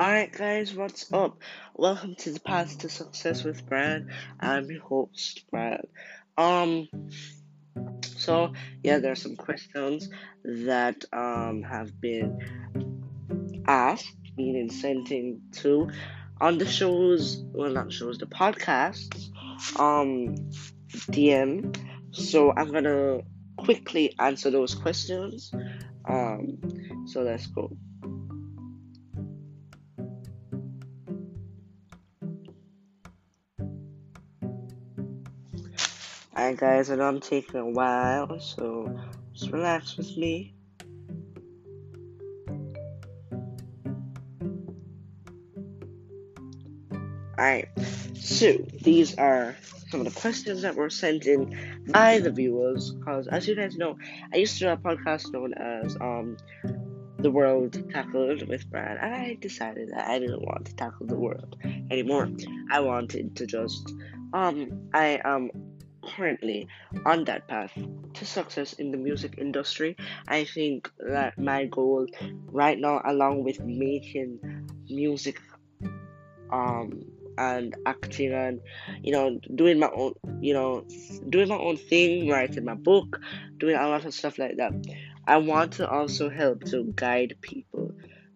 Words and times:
Alright, 0.00 0.32
guys, 0.32 0.74
what's 0.74 1.12
up? 1.12 1.36
Welcome 1.74 2.14
to 2.20 2.32
the 2.32 2.40
Path 2.40 2.78
to 2.78 2.88
Success 2.88 3.44
with 3.44 3.66
Brad. 3.66 4.08
I'm 4.40 4.70
your 4.70 4.80
host, 4.80 5.44
Brad. 5.50 5.88
Um, 6.38 6.88
so 8.16 8.54
yeah, 8.82 8.96
there 8.96 9.12
are 9.12 9.14
some 9.14 9.36
questions 9.36 10.08
that 10.42 11.04
um 11.12 11.62
have 11.64 12.00
been 12.00 13.62
asked, 13.66 14.16
meaning 14.38 14.70
sent 14.70 15.10
in 15.10 15.42
to 15.56 15.90
on 16.40 16.56
the 16.56 16.66
shows, 16.66 17.44
well, 17.52 17.70
not 17.70 17.92
shows, 17.92 18.16
the 18.16 18.24
podcasts, 18.24 19.28
um, 19.78 20.34
DM. 21.12 21.76
So 22.12 22.54
I'm 22.56 22.72
gonna 22.72 23.18
quickly 23.58 24.14
answer 24.18 24.50
those 24.50 24.74
questions. 24.74 25.52
Um, 26.08 26.56
so 27.04 27.20
let's 27.20 27.48
go. 27.48 27.76
Alright, 36.40 36.56
guys, 36.56 36.90
I 36.90 36.94
know 36.94 37.04
I'm 37.04 37.20
taking 37.20 37.60
a 37.60 37.66
while, 37.66 38.40
so 38.40 38.98
just 39.34 39.52
relax 39.52 39.98
with 39.98 40.16
me. 40.16 40.54
Alright, 47.38 47.68
so 48.14 48.54
these 48.80 49.18
are 49.18 49.54
some 49.90 50.00
of 50.00 50.06
the 50.06 50.18
questions 50.18 50.62
that 50.62 50.76
were 50.76 50.88
sent 50.88 51.26
in 51.26 51.84
by 51.88 52.20
the 52.20 52.30
viewers. 52.30 52.90
Because, 52.92 53.28
as 53.28 53.46
you 53.46 53.54
guys 53.54 53.76
know, 53.76 53.98
I 54.32 54.38
used 54.38 54.54
to 54.54 54.60
do 54.60 54.68
a 54.70 54.78
podcast 54.78 55.30
known 55.34 55.52
as 55.52 55.94
um, 55.96 56.38
The 57.18 57.30
World 57.30 57.86
Tackled 57.90 58.48
with 58.48 58.66
Brad, 58.70 58.96
and 58.96 59.14
I 59.14 59.36
decided 59.38 59.90
that 59.90 60.08
I 60.08 60.18
didn't 60.18 60.40
want 60.40 60.64
to 60.68 60.74
tackle 60.74 61.06
the 61.06 61.18
world 61.18 61.58
anymore. 61.90 62.30
I 62.72 62.80
wanted 62.80 63.36
to 63.36 63.46
just, 63.46 63.92
um, 64.32 64.88
I 64.94 65.20
am 65.22 65.50
currently 66.16 66.68
on 67.06 67.24
that 67.24 67.48
path 67.48 67.72
to 68.14 68.26
success 68.26 68.72
in 68.74 68.90
the 68.90 68.98
music 68.98 69.36
industry. 69.38 69.96
I 70.28 70.44
think 70.44 70.90
that 70.98 71.38
my 71.38 71.66
goal 71.66 72.06
right 72.46 72.78
now, 72.78 73.00
along 73.04 73.44
with 73.44 73.60
making 73.60 74.40
music, 74.88 75.40
um, 76.52 77.04
and 77.38 77.74
acting 77.86 78.32
and 78.32 78.60
you 79.02 79.12
know 79.12 79.38
doing 79.54 79.78
my 79.78 79.88
own 79.94 80.12
you 80.40 80.52
know 80.52 80.84
doing 81.30 81.48
my 81.48 81.56
own 81.56 81.76
thing 81.76 82.28
writing 82.28 82.64
my 82.64 82.74
book 82.74 83.20
doing 83.56 83.76
a 83.76 83.88
lot 83.88 84.04
of 84.04 84.12
stuff 84.12 84.38
like 84.38 84.56
that 84.56 84.72
i 85.26 85.36
want 85.36 85.72
to 85.72 85.88
also 85.88 86.28
help 86.28 86.62
to 86.64 86.92
guide 86.96 87.34
people 87.40 87.92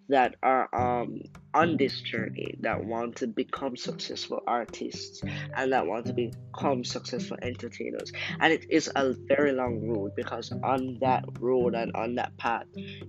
that 0.08 0.36
are 0.42 0.68
um, 0.74 1.20
on 1.54 1.76
this 1.76 2.00
journey 2.00 2.56
that 2.60 2.84
want 2.84 3.16
to 3.16 3.26
become 3.28 3.76
successful 3.76 4.42
artists 4.46 5.22
and 5.56 5.72
that 5.72 5.86
want 5.86 6.06
to 6.06 6.12
become 6.12 6.84
successful 6.84 7.36
entertainers. 7.40 8.12
And 8.40 8.52
it 8.52 8.66
is 8.68 8.90
a 8.94 9.14
very 9.28 9.52
long 9.52 9.88
road 9.88 10.12
because 10.16 10.52
on 10.62 10.98
that 11.00 11.24
road 11.38 11.74
and 11.74 11.92
on 11.94 12.16
that 12.16 12.36
path, 12.36 12.66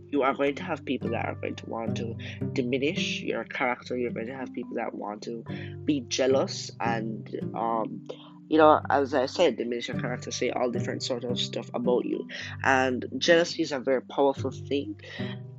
you 0.09 0.21
are 0.21 0.33
going 0.33 0.55
to 0.55 0.63
have 0.63 0.85
people 0.85 1.09
that 1.09 1.25
are 1.25 1.35
going 1.35 1.55
to 1.55 1.65
want 1.65 1.97
to 1.97 2.15
diminish 2.53 3.21
your 3.21 3.43
character. 3.43 3.97
You're 3.97 4.11
going 4.11 4.27
to 4.27 4.35
have 4.35 4.53
people 4.53 4.75
that 4.75 4.93
want 4.93 5.23
to 5.23 5.43
be 5.83 6.01
jealous 6.07 6.71
and 6.79 7.27
um, 7.55 8.07
you 8.47 8.57
know, 8.57 8.79
as 8.89 9.13
I 9.13 9.25
said, 9.25 9.57
diminish 9.57 9.87
your 9.87 9.99
character, 9.99 10.31
say 10.31 10.51
all 10.51 10.69
different 10.69 11.03
sort 11.03 11.23
of 11.23 11.39
stuff 11.39 11.69
about 11.73 12.05
you. 12.05 12.27
And 12.63 13.05
jealousy 13.17 13.63
is 13.63 13.71
a 13.71 13.79
very 13.79 14.01
powerful 14.01 14.51
thing. 14.51 14.99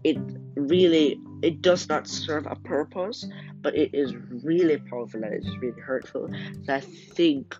It 0.05 0.19
really 0.55 1.20
it 1.43 1.62
does 1.62 1.89
not 1.89 2.06
serve 2.06 2.47
a 2.47 2.56
purpose, 2.56 3.27
but 3.61 3.77
it 3.77 3.91
is 3.93 4.15
really 4.45 4.78
powerful 4.78 5.22
and 5.22 5.34
it's 5.34 5.49
really 5.61 5.81
hurtful. 5.81 6.28
So 6.65 6.75
I 6.75 6.81
think, 6.81 7.56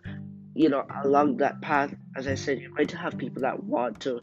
you 0.55 0.69
know, 0.69 0.87
along 1.05 1.39
that 1.39 1.61
path, 1.61 1.95
as 2.17 2.27
I 2.27 2.37
said, 2.37 2.61
you're 2.61 2.71
going 2.71 2.87
to 2.89 2.97
have 2.97 3.19
people 3.19 3.43
that 3.43 3.62
want 3.65 4.01
to, 4.03 4.21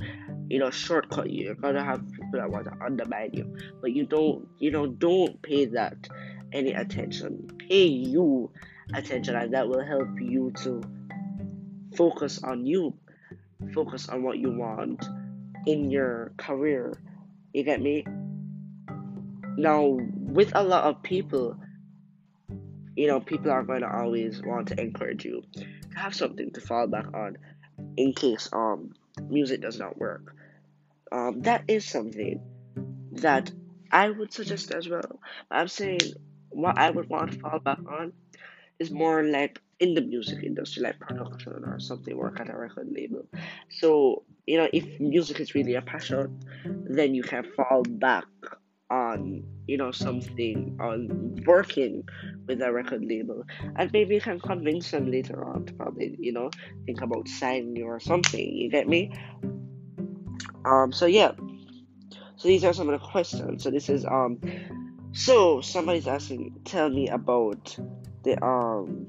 you 0.49 0.59
know, 0.59 0.72
shortcut 0.72 1.29
you. 1.29 1.45
You're 1.45 1.55
gonna 1.55 1.83
have 1.83 2.09
people 2.11 2.39
that 2.39 2.49
want 2.49 2.66
to 2.66 2.78
undermine 2.83 3.31
you. 3.33 3.57
But 3.81 3.91
you 3.91 4.05
don't 4.05 4.47
you 4.57 4.72
know, 4.72 4.88
don't 4.88 5.41
pay 5.41 5.66
that 5.66 6.07
any 6.53 6.72
attention. 6.72 7.49
Pay 7.67 7.85
you 7.85 8.51
attention 8.95 9.35
and 9.35 9.53
that 9.53 9.67
will 9.67 9.83
help 9.83 10.09
you 10.19 10.51
to 10.63 10.81
focus 11.95 12.43
on 12.43 12.65
you 12.65 12.93
focus 13.73 14.09
on 14.09 14.23
what 14.23 14.37
you 14.37 14.51
want 14.51 15.05
in 15.65 15.89
your 15.89 16.33
career. 16.37 16.97
You 17.53 17.63
get 17.63 17.81
me? 17.81 18.05
Now 19.57 19.97
with 19.99 20.51
a 20.55 20.63
lot 20.63 20.85
of 20.85 21.03
people 21.03 21.57
you 22.95 23.07
know 23.07 23.19
people 23.19 23.51
are 23.51 23.63
going 23.63 23.81
to 23.81 23.91
always 23.91 24.41
want 24.43 24.67
to 24.69 24.79
encourage 24.79 25.25
you. 25.25 25.43
To 25.53 25.65
have 25.99 26.15
something 26.15 26.51
to 26.51 26.61
fall 26.61 26.87
back 26.87 27.13
on 27.13 27.37
in 27.97 28.13
case 28.13 28.49
um 28.51 28.93
music 29.29 29.61
does 29.61 29.79
not 29.79 29.97
work. 29.97 30.35
Um 31.11 31.41
that 31.41 31.63
is 31.67 31.85
something 31.85 32.41
that 33.13 33.51
i 33.91 34.09
would 34.09 34.33
suggest 34.33 34.71
as 34.71 34.89
well. 34.89 35.19
I'm 35.49 35.67
saying 35.67 36.01
what 36.49 36.77
i 36.77 36.89
would 36.89 37.09
want 37.09 37.31
to 37.31 37.39
fall 37.39 37.59
back 37.59 37.79
on 37.87 38.13
is 38.83 38.91
more 38.91 39.23
like 39.23 39.61
in 39.79 39.94
the 39.95 40.01
music 40.01 40.44
industry, 40.44 40.83
like 40.83 40.99
production 40.99 41.63
or 41.66 41.79
something, 41.79 42.16
work 42.16 42.39
at 42.39 42.49
a 42.49 42.57
record 42.57 42.89
label. 42.91 43.25
So, 43.69 44.23
you 44.45 44.57
know, 44.57 44.69
if 44.71 44.99
music 44.99 45.39
is 45.39 45.55
really 45.55 45.75
a 45.75 45.81
passion, 45.81 46.39
then 46.66 47.16
you 47.16 47.23
can 47.23 47.43
fall 47.55 47.83
back 47.83 48.25
on, 48.89 49.43
you 49.67 49.77
know, 49.77 49.91
something, 49.91 50.77
on 50.79 50.99
working 51.45 52.07
with 52.47 52.61
a 52.61 52.72
record 52.72 53.03
label. 53.03 53.43
And 53.75 53.91
maybe 53.91 54.16
you 54.16 54.22
can 54.22 54.39
convince 54.39 54.91
them 54.91 55.09
later 55.09 55.43
on 55.43 55.66
to 55.66 55.73
probably, 55.73 56.16
you 56.19 56.33
know, 56.33 56.49
think 56.85 57.01
about 57.01 57.27
signing 57.27 57.75
you 57.75 57.85
or 57.85 57.99
something. 57.99 58.47
You 58.61 58.69
get 58.69 58.88
me? 58.88 59.11
Um, 60.66 60.91
so 60.91 61.05
yeah. 61.05 61.31
So 62.35 62.47
these 62.47 62.63
are 62.63 62.73
some 62.73 62.89
of 62.89 62.99
the 62.99 63.05
questions. 63.05 63.63
So 63.63 63.72
this 63.72 63.89
is 63.89 64.05
um 64.05 64.39
so 65.13 65.61
somebody's 65.61 66.07
asking 66.07 66.59
tell 66.66 66.89
me 66.89 67.07
about 67.07 67.77
the 68.23 68.44
um 68.44 69.07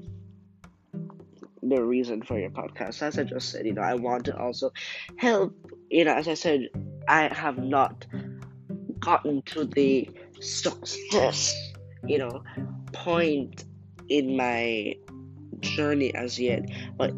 the 1.63 1.83
reason 1.83 2.21
for 2.21 2.39
your 2.39 2.51
podcast. 2.51 3.01
As 3.01 3.17
I 3.17 3.23
just 3.23 3.49
said, 3.49 3.65
you 3.65 3.73
know, 3.73 3.81
I 3.81 3.95
want 3.95 4.25
to 4.25 4.37
also 4.37 4.71
help. 5.17 5.53
You 5.89 6.05
know, 6.05 6.13
as 6.13 6.27
I 6.27 6.33
said, 6.33 6.69
I 7.07 7.33
have 7.33 7.57
not 7.57 8.05
gotten 8.99 9.41
to 9.43 9.65
the 9.65 10.09
success, 10.39 11.55
you 12.05 12.17
know, 12.17 12.43
point 12.91 13.65
in 14.09 14.35
my 14.35 14.95
journey 15.59 16.13
as 16.13 16.39
yet, 16.39 16.69
but 16.97 17.11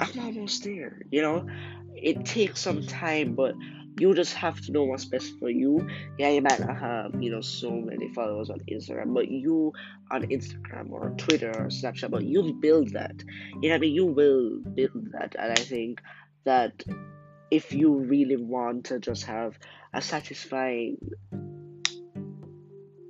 I'm 0.00 0.18
almost 0.18 0.64
there. 0.64 1.02
You 1.10 1.22
know, 1.22 1.46
it 1.94 2.24
takes 2.24 2.60
some 2.60 2.86
time, 2.86 3.34
but 3.34 3.54
you 3.98 4.14
just 4.14 4.34
have 4.34 4.60
to 4.62 4.72
know 4.72 4.84
what's 4.84 5.04
best 5.04 5.38
for 5.38 5.50
you. 5.50 5.88
Yeah, 6.18 6.30
you 6.30 6.42
might 6.42 6.60
not 6.60 6.78
have, 6.78 7.22
you 7.22 7.30
know, 7.30 7.40
so 7.40 7.70
many 7.70 8.12
followers 8.14 8.50
on 8.50 8.60
Instagram, 8.70 9.14
but 9.14 9.30
you 9.30 9.72
on 10.10 10.22
Instagram 10.22 10.90
or 10.90 11.10
Twitter 11.16 11.50
or 11.50 11.66
Snapchat, 11.66 12.10
but 12.10 12.24
you 12.24 12.54
build 12.60 12.92
that. 12.92 13.14
You 13.60 13.68
know 13.68 13.74
I 13.74 13.78
mean? 13.78 13.94
You 13.94 14.06
will 14.06 14.58
build 14.58 15.12
that. 15.12 15.34
And 15.38 15.52
I 15.52 15.56
think 15.56 16.00
that 16.44 16.82
if 17.50 17.72
you 17.72 17.94
really 17.94 18.36
want 18.36 18.86
to 18.86 18.98
just 18.98 19.24
have 19.24 19.58
a 19.92 20.02
satisfying 20.02 20.98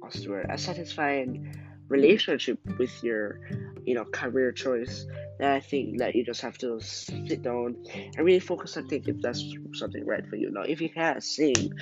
what's 0.08 0.22
the 0.22 0.30
word? 0.30 0.46
A 0.48 0.56
satisfying 0.56 1.54
relationship 1.88 2.58
with 2.78 3.04
your, 3.04 3.40
you 3.84 3.94
know, 3.94 4.06
career 4.06 4.52
choice, 4.52 5.06
then 5.38 5.50
I 5.50 5.60
think 5.60 5.98
that 5.98 6.14
you 6.14 6.24
just 6.24 6.40
have 6.40 6.58
to 6.58 6.80
sit 6.80 7.42
down 7.42 7.76
and 7.94 8.26
really 8.26 8.40
focus 8.40 8.76
on 8.76 8.88
think 8.88 9.08
if 9.08 9.20
that's 9.22 9.44
something 9.74 10.04
right 10.04 10.26
for 10.28 10.36
you. 10.36 10.50
Now, 10.50 10.62
if 10.62 10.80
you 10.80 10.90
can't 10.90 11.22
sing, 11.22 11.72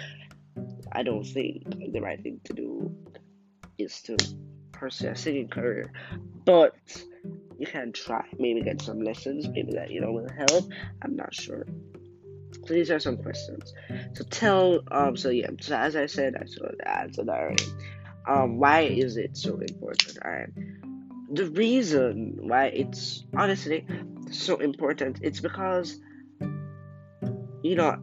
I 0.93 1.03
don't 1.03 1.25
think 1.25 1.65
the 1.93 2.01
right 2.01 2.23
thing 2.23 2.41
to 2.45 2.53
do 2.53 2.95
is 3.79 4.03
to 4.03 4.17
pursue 4.73 5.09
a 5.09 5.17
singing 5.17 5.49
career, 5.49 5.93
but 6.45 6.77
you 7.59 7.67
can 7.67 7.93
try. 7.93 8.25
Maybe 8.39 8.63
get 8.63 8.83
some 8.83 9.03
lessons. 9.03 9.49
Maybe 9.49 9.73
that 9.73 9.91
you 9.91 10.01
know 10.01 10.13
will 10.13 10.29
help. 10.29 10.71
I'm 11.03 11.17
not 11.17 11.35
sure. 11.35 11.67
So 12.67 12.75
these 12.75 12.91
are 12.91 12.99
some 12.99 13.17
questions. 13.17 13.73
So 14.15 14.25
tell 14.25 14.81
um 14.91 15.17
so 15.17 15.31
yeah, 15.31 15.51
so 15.61 15.77
as 15.77 15.97
I 15.97 16.07
said, 16.07 16.35
I 16.37 16.47
sort 16.47 16.73
of 16.73 16.81
answered 16.85 17.29
already. 17.29 17.65
Um, 18.29 18.59
why 18.59 18.81
is 18.81 19.17
it 19.17 19.37
so 19.37 19.59
important? 19.59 20.19
Alright. 20.25 20.51
The 21.31 21.47
reason 21.51 22.37
why 22.41 22.67
it's 22.67 23.25
honestly 23.37 23.87
so 24.31 24.57
important, 24.57 25.21
it's 25.23 25.41
because 25.41 25.99
you 27.63 27.75
know, 27.75 27.97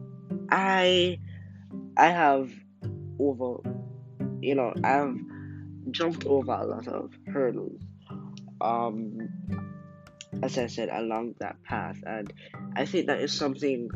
I 0.50 1.18
I 1.96 2.06
have 2.08 2.50
over 3.18 3.58
you 4.40 4.54
know, 4.54 4.74
I've 4.82 5.16
jumped 5.90 6.26
over 6.26 6.52
a 6.52 6.66
lot 6.66 6.88
of 6.88 7.12
hurdles. 7.26 7.80
Um 8.60 9.28
as 10.42 10.58
I 10.58 10.66
said, 10.66 10.88
along 10.90 11.36
that 11.38 11.62
path 11.62 12.02
and 12.06 12.32
I 12.76 12.84
think 12.84 13.06
that 13.06 13.20
is 13.20 13.32
something 13.32 13.88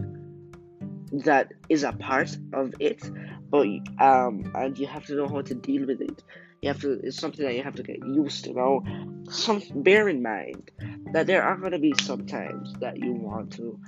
that 1.13 1.53
is 1.69 1.83
a 1.83 1.93
part 1.93 2.37
of 2.53 2.75
it, 2.81 3.03
but 3.51 3.67
um, 3.99 4.53
and 4.55 4.79
you 4.79 4.87
have 4.87 5.05
to 5.07 5.15
know 5.15 5.29
how 5.29 5.43
to 5.43 5.55
deal 5.55 5.87
with 5.87 6.01
it. 6.01 6.23
You 6.63 6.69
have 6.69 6.81
to. 6.81 7.01
It's 7.03 7.19
something 7.19 7.45
that 7.45 7.55
you 7.55 7.63
have 7.63 7.77
to 7.77 7.83
get 7.83 7.99
used 8.05 8.45
to. 8.45 8.53
know 8.53 8.85
some 9.31 9.63
bear 9.75 10.09
in 10.09 10.23
mind 10.23 10.71
that 11.13 11.27
there 11.27 11.43
are 11.43 11.57
going 11.57 11.73
to 11.73 11.79
be 11.79 11.95
some 12.03 12.27
times 12.27 12.73
that 12.81 12.99
you 12.99 13.13
want 13.13 13.53
to, 13.55 13.79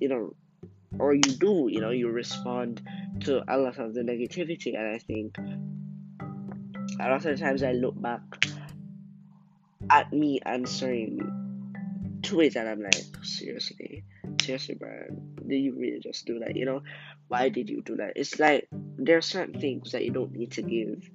you 0.00 0.08
know, 0.08 0.34
or 0.98 1.14
you 1.14 1.22
do, 1.22 1.68
you 1.70 1.80
know, 1.80 1.90
you 1.90 2.08
respond 2.08 2.82
to 3.20 3.42
a 3.52 3.56
lot 3.58 3.78
of 3.78 3.94
the 3.94 4.02
negativity, 4.02 4.78
and 4.78 4.94
I 4.94 4.98
think 4.98 5.38
a 7.00 7.08
lot 7.08 7.24
of 7.24 7.38
times 7.38 7.62
I 7.62 7.72
look 7.72 8.00
back 8.00 8.20
at 9.90 10.12
me 10.12 10.40
answering 10.44 11.18
to 12.22 12.40
it, 12.40 12.56
and 12.56 12.68
I'm 12.68 12.82
like, 12.82 13.24
seriously, 13.24 14.04
seriously, 14.40 14.76
Brian, 14.78 15.34
did 15.46 15.58
you 15.58 15.74
really 15.78 16.00
just 16.00 16.26
do 16.26 16.38
that? 16.40 16.56
You 16.56 16.64
know, 16.64 16.82
why 17.28 17.48
did 17.48 17.68
you 17.68 17.82
do 17.82 17.96
that? 17.96 18.12
It's 18.16 18.38
like 18.38 18.68
there 18.72 19.16
are 19.16 19.22
certain 19.22 19.60
things 19.60 19.92
that 19.92 20.04
you 20.04 20.10
don't 20.10 20.32
need 20.32 20.52
to 20.52 20.62
give, 20.62 21.08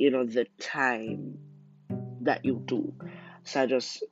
you 0.00 0.10
know, 0.10 0.24
the 0.24 0.46
time 0.58 1.36
that 2.22 2.42
you 2.42 2.62
do. 2.64 2.94
So 3.44 3.60
I 3.60 3.66
just 3.66 4.02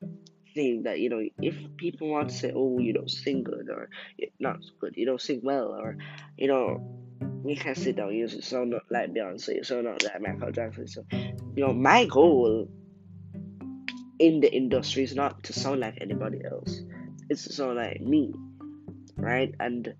think 0.54 0.84
that 0.84 1.00
you 1.00 1.08
know, 1.08 1.22
if 1.40 1.56
people 1.78 2.10
want 2.10 2.28
to 2.28 2.34
say, 2.34 2.52
"Oh, 2.54 2.78
you 2.78 2.92
don't 2.92 3.10
sing 3.10 3.42
good," 3.42 3.70
or 3.70 3.88
"Not 4.38 4.58
good," 4.80 4.98
you 4.98 5.06
don't 5.06 5.20
sing 5.20 5.40
well, 5.42 5.68
or 5.68 5.96
you 6.36 6.46
know, 6.46 6.84
you 7.46 7.56
can 7.56 7.74
sit 7.74 7.96
down, 7.96 8.14
you 8.14 8.28
sound 8.28 8.68
not 8.68 8.82
like 8.90 9.14
Beyonce, 9.14 9.64
sound 9.64 9.84
not 9.84 10.04
like 10.04 10.20
Michael 10.20 10.52
Jackson. 10.52 10.88
So, 10.88 11.04
you 11.10 11.64
know, 11.64 11.72
my 11.72 12.04
goal 12.04 12.68
in 14.18 14.40
the 14.40 14.54
industry 14.54 15.04
is 15.04 15.14
not 15.14 15.42
to 15.44 15.54
sound 15.54 15.80
like 15.80 15.96
anybody 16.02 16.40
else. 16.44 16.82
It's 17.30 17.44
to 17.44 17.52
sound 17.54 17.76
like 17.76 18.02
me, 18.02 18.34
right? 19.16 19.54
And 19.58 19.94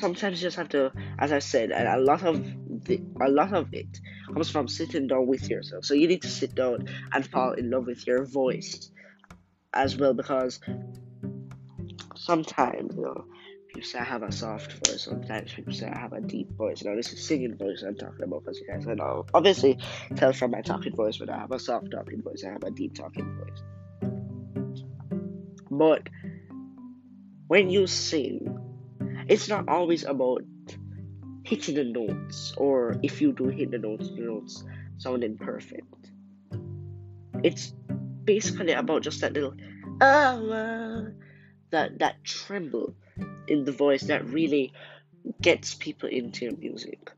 sometimes 0.00 0.42
you 0.42 0.46
just 0.46 0.56
have 0.56 0.70
to, 0.70 0.90
as 1.20 1.30
I 1.30 1.38
said, 1.38 1.70
and 1.70 1.86
a 1.86 1.98
lot 1.98 2.24
of 2.24 2.44
the, 2.84 3.00
a 3.20 3.28
lot 3.28 3.52
of 3.54 3.72
it 3.72 4.00
comes 4.26 4.50
from 4.50 4.68
sitting 4.68 5.06
down 5.06 5.26
with 5.26 5.48
yourself. 5.48 5.84
So 5.84 5.94
you 5.94 6.08
need 6.08 6.22
to 6.22 6.28
sit 6.28 6.54
down 6.54 6.88
and 7.12 7.26
fall 7.26 7.52
in 7.52 7.70
love 7.70 7.86
with 7.86 8.06
your 8.06 8.24
voice 8.24 8.90
as 9.72 9.96
well, 9.96 10.14
because 10.14 10.60
sometimes 12.16 12.94
you 12.94 13.02
know 13.02 13.24
people 13.68 13.88
say 13.88 13.98
I 13.98 14.04
have 14.04 14.22
a 14.22 14.30
soft 14.30 14.72
voice. 14.86 15.04
Sometimes 15.04 15.52
people 15.52 15.72
say 15.72 15.86
I 15.86 15.98
have 15.98 16.12
a 16.12 16.20
deep 16.20 16.50
voice. 16.50 16.84
Now 16.84 16.94
this 16.94 17.12
is 17.12 17.26
singing 17.26 17.56
voice 17.56 17.82
I'm 17.86 17.96
talking 17.96 18.22
about, 18.24 18.44
because 18.44 18.60
you 18.60 18.66
guys 18.66 18.86
know 18.86 19.26
obviously 19.32 19.78
tell 20.16 20.32
from 20.32 20.50
my 20.50 20.60
talking 20.60 20.94
voice, 20.94 21.16
but 21.18 21.30
I 21.30 21.38
have 21.38 21.52
a 21.52 21.58
soft 21.58 21.90
talking 21.90 22.22
voice. 22.22 22.44
I 22.46 22.50
have 22.52 22.64
a 22.64 22.70
deep 22.70 22.94
talking 22.94 23.38
voice. 23.38 23.62
But 25.70 26.08
when 27.48 27.70
you 27.70 27.86
sing, 27.86 28.58
it's 29.26 29.48
not 29.48 29.68
always 29.68 30.04
about 30.04 30.42
hitting 31.44 31.74
the 31.74 31.84
notes, 31.84 32.54
or 32.56 32.96
if 33.02 33.20
you 33.20 33.32
do 33.32 33.48
hit 33.48 33.70
the 33.70 33.78
notes, 33.78 34.08
the 34.10 34.22
notes 34.22 34.64
sound 34.98 35.24
imperfect. 35.24 36.10
It's 37.42 37.74
basically 38.24 38.72
about 38.72 39.02
just 39.02 39.20
that 39.20 39.32
little 39.32 39.54
uh, 40.00 41.02
that 41.70 41.98
that 41.98 42.24
tremble 42.24 42.94
in 43.48 43.64
the 43.64 43.72
voice 43.72 44.02
that 44.02 44.24
really 44.26 44.72
gets 45.40 45.74
people 45.74 46.08
into 46.08 46.44
your 46.46 46.56
music. 46.56 47.10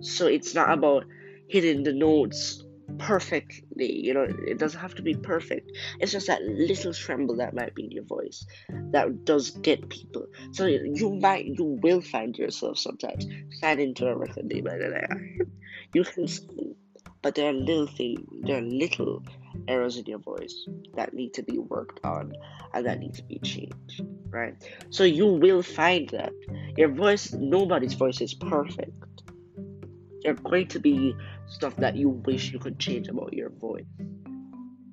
So 0.00 0.26
it's 0.26 0.54
not 0.54 0.70
about 0.70 1.06
hitting 1.48 1.82
the 1.82 1.92
notes 1.92 2.61
perfectly, 2.98 4.00
you 4.00 4.14
know, 4.14 4.26
it 4.46 4.58
doesn't 4.58 4.80
have 4.80 4.94
to 4.96 5.02
be 5.02 5.14
perfect. 5.14 5.70
It's 6.00 6.12
just 6.12 6.26
that 6.26 6.42
little 6.42 6.92
tremble 6.92 7.36
that 7.36 7.54
might 7.54 7.74
be 7.74 7.84
in 7.84 7.90
your 7.90 8.04
voice 8.04 8.46
that 8.90 9.24
does 9.24 9.50
get 9.50 9.88
people. 9.88 10.26
So 10.52 10.66
you 10.66 11.10
might, 11.20 11.46
you 11.46 11.78
will 11.82 12.00
find 12.00 12.36
yourself 12.36 12.78
sometimes 12.78 13.26
signing 13.60 13.94
to 13.94 14.08
a 14.08 14.16
record 14.16 14.50
label 14.52 14.70
and 14.70 14.92
like, 14.92 15.48
you 15.94 16.04
can 16.04 16.28
sing, 16.28 16.74
but 17.22 17.34
there 17.34 17.50
are 17.50 17.52
little 17.52 17.86
things, 17.86 18.20
there 18.42 18.58
are 18.58 18.62
little 18.62 19.22
errors 19.68 19.96
in 19.96 20.06
your 20.06 20.18
voice 20.18 20.66
that 20.94 21.14
need 21.14 21.34
to 21.34 21.42
be 21.42 21.58
worked 21.58 22.00
on 22.04 22.32
and 22.74 22.86
that 22.86 22.98
need 22.98 23.14
to 23.14 23.22
be 23.24 23.38
changed, 23.38 24.04
right? 24.30 24.54
So 24.90 25.04
you 25.04 25.26
will 25.26 25.62
find 25.62 26.08
that 26.10 26.32
your 26.76 26.88
voice, 26.88 27.32
nobody's 27.32 27.94
voice 27.94 28.20
is 28.20 28.34
perfect. 28.34 28.92
There 30.22 30.32
are 30.32 30.36
going 30.36 30.68
to 30.68 30.78
be 30.78 31.16
stuff 31.46 31.76
that 31.76 31.96
you 31.96 32.08
wish 32.08 32.52
you 32.52 32.58
could 32.58 32.78
change 32.78 33.08
about 33.08 33.32
your 33.32 33.50
voice. 33.50 33.84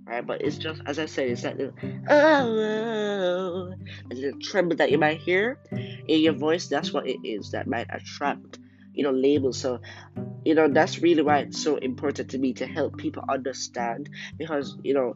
Right, 0.05 0.25
but 0.25 0.41
it's 0.41 0.57
just 0.57 0.81
as 0.87 0.97
I 0.97 1.05
said, 1.05 1.29
it's 1.29 1.43
that 1.43 1.57
little 1.57 1.75
oh, 2.09 3.73
little 4.09 4.39
tremble 4.41 4.75
that 4.77 4.89
you 4.89 4.97
might 4.97 5.19
hear 5.19 5.59
in 5.71 6.21
your 6.21 6.33
voice. 6.33 6.67
That's 6.67 6.91
what 6.91 7.07
it 7.07 7.19
is 7.23 7.51
that 7.51 7.67
might 7.67 7.85
attract, 7.91 8.57
you 8.93 9.03
know, 9.03 9.11
labels. 9.11 9.59
So, 9.59 9.81
you 10.43 10.55
know, 10.55 10.67
that's 10.67 10.97
really 10.97 11.21
why 11.21 11.39
it's 11.39 11.61
so 11.61 11.75
important 11.75 12.31
to 12.31 12.39
me 12.39 12.53
to 12.53 12.65
help 12.65 12.97
people 12.97 13.23
understand 13.29 14.09
because 14.35 14.79
you 14.83 14.95
know, 14.95 15.13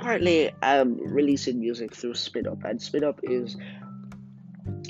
currently 0.00 0.52
I'm 0.62 0.98
releasing 1.12 1.58
music 1.58 1.92
through 1.92 2.14
Spinnup, 2.14 2.62
and 2.64 2.80
Spinnup 2.80 3.18
is 3.24 3.56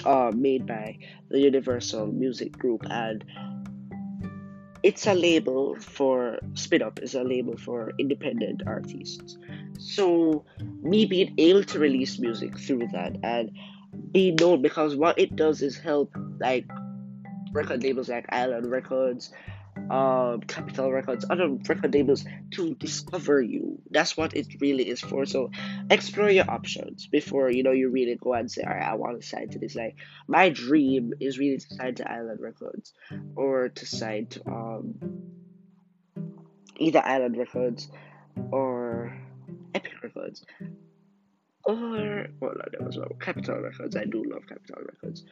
uh, 0.05 0.33
made 0.35 0.67
by 0.67 0.99
the 1.31 1.41
Universal 1.41 2.09
Music 2.09 2.53
Group, 2.53 2.83
and 2.91 3.25
it's 4.83 5.07
a 5.07 5.15
label 5.15 5.77
for 5.77 6.39
Spinnup 6.55 7.03
is 7.03 7.15
a 7.15 7.23
label 7.23 7.57
for 7.57 7.93
independent 7.99 8.63
artists. 8.67 9.37
So 9.79 10.45
me 10.83 11.07
being 11.07 11.35
able 11.39 11.65
to 11.65 11.79
release 11.79 12.19
music 12.19 12.59
through 12.59 12.89
that 12.93 13.17
and 13.23 13.51
be 14.13 14.33
known 14.33 14.63
because 14.63 14.97
what 14.97 15.19
it 15.19 15.37
does 15.37 15.63
is 15.63 15.79
help 15.79 16.17
like 16.39 16.67
record 17.53 17.83
labels 17.83 18.09
like 18.09 18.27
Island 18.31 18.71
Records, 18.71 19.31
um, 19.89 20.41
Capitol 20.41 20.93
Records, 20.93 21.25
other 21.29 21.49
record 21.69 21.95
labels 21.95 22.25
to 22.53 22.75
discover 22.75 23.41
you. 23.41 23.81
That's 23.91 24.17
what 24.17 24.35
it 24.35 24.61
really 24.61 24.89
is 24.89 25.01
for. 25.01 25.27
So 25.27 25.51
explore 25.91 26.31
your 26.31 26.51
options 26.51 27.07
before 27.07 27.51
you 27.51 27.63
know 27.63 27.73
you 27.73 27.91
really 27.91 28.17
go 28.17 28.35
and 28.35 28.51
say, 28.51 28.63
all 28.63 28.75
right, 28.75 28.83
I 28.83 28.95
want 28.95 29.21
to 29.21 29.27
sign 29.27 29.49
to 29.51 29.59
this. 29.59 29.75
Like 29.75 29.97
my 30.29 30.51
dream 30.51 31.13
is 31.21 31.39
really 31.39 31.59
to 31.59 31.75
sign 31.75 31.95
to 31.97 32.11
Island 32.11 32.41
Records 32.41 32.93
or 33.37 33.69
to 33.71 33.87
sign 33.87 34.27
to 34.27 34.47
um 34.49 34.95
either 36.79 37.03
Island 37.05 37.37
Records 37.37 37.89
or 38.51 39.17
Epic 39.75 39.93
Records. 40.03 40.45
Or 41.65 42.27
well, 42.41 42.55
no, 42.57 42.65
there 42.73 42.87
was 42.87 42.97
well, 42.97 43.13
Capitol 43.21 43.61
Records. 43.61 43.95
I 43.95 44.05
do 44.05 44.25
love 44.27 44.47
Capitol 44.49 44.83
Records, 44.85 45.25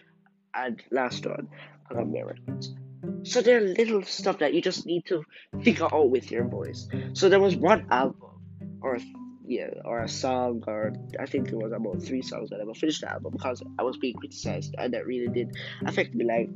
and 0.55 0.83
last 0.91 1.27
one, 1.27 1.49
Records. 1.91 2.75
So 3.23 3.41
there 3.41 3.59
are 3.59 3.61
little 3.61 4.03
stuff 4.03 4.39
that 4.39 4.55
you 4.55 4.61
just 4.61 4.87
need 4.87 5.07
to 5.07 5.25
figure 5.63 5.89
out 5.93 6.11
with 6.11 6.31
your 6.31 6.47
voice. 6.47 6.89
So 7.13 7.29
there 7.29 7.41
was 7.41 7.57
one 7.57 7.87
album, 7.91 8.41
or 8.81 8.99
yeah, 9.47 9.69
or 9.85 10.01
a 10.01 10.09
song, 10.09 10.63
or 10.67 10.93
I 11.19 11.27
think 11.27 11.49
it 11.49 11.55
was 11.55 11.73
about 11.73 12.03
three 12.03 12.23
songs 12.23 12.51
that 12.51 12.57
I 12.57 12.59
never 12.59 12.75
finished 12.75 13.01
the 13.01 13.11
album 13.11 13.33
because 13.33 13.63
I 13.79 13.83
was 13.83 13.97
being 13.97 14.15
criticized, 14.15 14.75
and 14.79 14.93
that 14.95 15.07
really 15.07 15.29
did 15.29 15.57
affect 15.87 16.15
me. 16.15 16.25
Like 16.25 16.51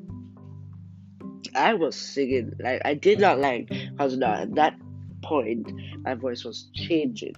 I 1.55 1.75
was 1.75 1.97
singing, 1.97 2.53
like 2.61 2.83
I 2.85 2.95
did 2.95 3.21
not 3.21 3.39
like 3.39 3.69
because 3.69 4.19
at 4.21 4.55
that 4.55 4.75
point 5.23 5.71
my 6.03 6.15
voice 6.15 6.45
was 6.45 6.69
changing, 6.75 7.35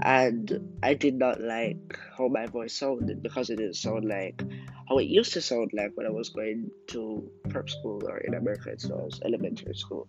and 0.00 0.78
I 0.82 0.94
did 0.94 1.14
not 1.14 1.40
like 1.40 1.98
how 2.16 2.28
my 2.28 2.46
voice 2.46 2.74
sounded 2.74 3.22
because 3.22 3.50
it 3.50 3.56
didn't 3.56 3.76
sound 3.76 4.04
like 4.06 4.42
how 4.88 4.98
it 4.98 5.06
used 5.06 5.32
to 5.34 5.40
sound 5.40 5.70
like 5.74 5.92
when 5.94 6.06
I 6.06 6.10
was 6.10 6.30
going 6.30 6.70
to 6.88 7.30
prep 7.48 7.68
school 7.68 8.02
or 8.06 8.18
in 8.18 8.34
America, 8.34 8.70
it 8.70 8.84
was 8.88 9.20
elementary 9.24 9.74
school. 9.74 10.08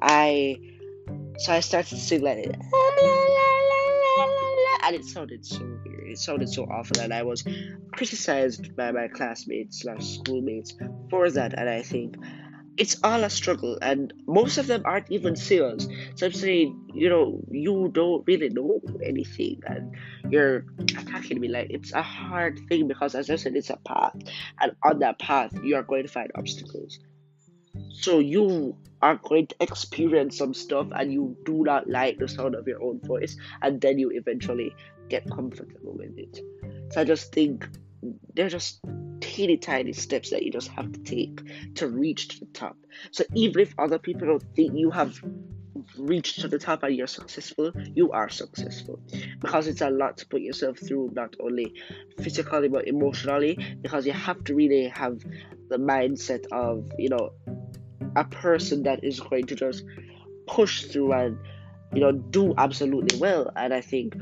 I 0.00 0.56
so 1.38 1.52
I 1.52 1.60
started 1.60 1.90
to 1.90 1.96
sing 1.96 2.22
like 2.22 2.54
and 4.82 4.96
it 4.96 5.04
sounded 5.04 5.44
so 5.44 5.60
weird. 5.84 6.10
It 6.10 6.18
sounded 6.18 6.48
so 6.48 6.64
awful, 6.64 7.00
and 7.00 7.12
I 7.12 7.22
was 7.22 7.44
criticized 7.92 8.74
by 8.76 8.90
my 8.90 9.08
classmates 9.08 9.82
slash 9.82 10.18
schoolmates 10.18 10.74
for 11.10 11.30
that. 11.30 11.54
And 11.56 11.68
I 11.68 11.82
think 11.82 12.16
it's 12.76 12.96
all 13.02 13.24
a 13.24 13.30
struggle, 13.30 13.78
and 13.82 14.12
most 14.26 14.58
of 14.58 14.66
them 14.66 14.82
aren't 14.84 15.10
even 15.10 15.36
singers. 15.36 15.88
So 16.14 16.26
I'm 16.26 16.32
saying, 16.32 16.90
you 16.94 17.08
know, 17.08 17.40
you 17.50 17.90
don't 17.92 18.24
really 18.26 18.48
know 18.48 18.80
anything, 19.02 19.62
and 19.66 19.96
you're 20.30 20.64
attacking 20.78 21.40
me 21.40 21.48
like 21.48 21.68
it's 21.70 21.92
a 21.92 22.02
hard 22.02 22.60
thing 22.68 22.88
because, 22.88 23.14
as 23.14 23.28
I 23.30 23.36
said, 23.36 23.56
it's 23.56 23.70
a 23.70 23.76
path, 23.76 24.16
and 24.60 24.72
on 24.82 25.00
that 25.00 25.18
path, 25.18 25.52
you 25.62 25.76
are 25.76 25.82
going 25.82 26.04
to 26.04 26.08
find 26.08 26.30
obstacles. 26.34 26.98
So 27.92 28.18
you 28.18 28.76
are 29.02 29.16
going 29.16 29.46
to 29.48 29.56
experience 29.60 30.38
some 30.38 30.54
stuff, 30.54 30.88
and 30.92 31.12
you 31.12 31.36
do 31.44 31.64
not 31.64 31.88
like 31.88 32.18
the 32.18 32.28
sound 32.28 32.54
of 32.54 32.66
your 32.66 32.82
own 32.82 33.00
voice, 33.00 33.36
and 33.62 33.80
then 33.80 33.98
you 33.98 34.10
eventually 34.10 34.74
get 35.08 35.28
comfortable 35.30 35.94
with 35.96 36.16
it. 36.16 36.40
So 36.92 37.00
I 37.00 37.04
just 37.04 37.32
think 37.32 37.68
they're 38.34 38.48
just 38.48 38.80
teeny 39.20 39.56
tiny 39.56 39.92
steps 39.92 40.30
that 40.30 40.42
you 40.42 40.50
just 40.50 40.68
have 40.68 40.90
to 40.92 41.00
take 41.00 41.74
to 41.74 41.88
reach 41.88 42.28
to 42.28 42.40
the 42.40 42.46
top. 42.46 42.76
So 43.10 43.24
even 43.34 43.60
if 43.60 43.74
other 43.78 43.98
people 43.98 44.26
don't 44.26 44.42
think 44.54 44.74
you 44.74 44.90
have 44.90 45.20
reached 45.96 46.40
to 46.40 46.48
the 46.48 46.58
top 46.58 46.82
and 46.82 46.94
you're 46.94 47.06
successful, 47.06 47.72
you 47.94 48.12
are 48.12 48.28
successful. 48.28 49.00
Because 49.40 49.66
it's 49.66 49.80
a 49.80 49.90
lot 49.90 50.18
to 50.18 50.26
put 50.26 50.40
yourself 50.40 50.78
through, 50.78 51.10
not 51.14 51.36
only 51.40 51.74
physically 52.18 52.68
but 52.68 52.88
emotionally, 52.88 53.58
because 53.82 54.06
you 54.06 54.12
have 54.12 54.42
to 54.44 54.54
really 54.54 54.88
have 54.88 55.20
the 55.68 55.76
mindset 55.76 56.46
of, 56.50 56.90
you 56.98 57.08
know, 57.08 57.30
a 58.16 58.24
person 58.24 58.82
that 58.84 59.04
is 59.04 59.20
going 59.20 59.46
to 59.46 59.54
just 59.54 59.84
push 60.46 60.84
through 60.84 61.12
and, 61.12 61.38
you 61.94 62.00
know, 62.00 62.12
do 62.12 62.54
absolutely 62.56 63.18
well. 63.18 63.50
And 63.54 63.72
I 63.72 63.80
think 63.80 64.16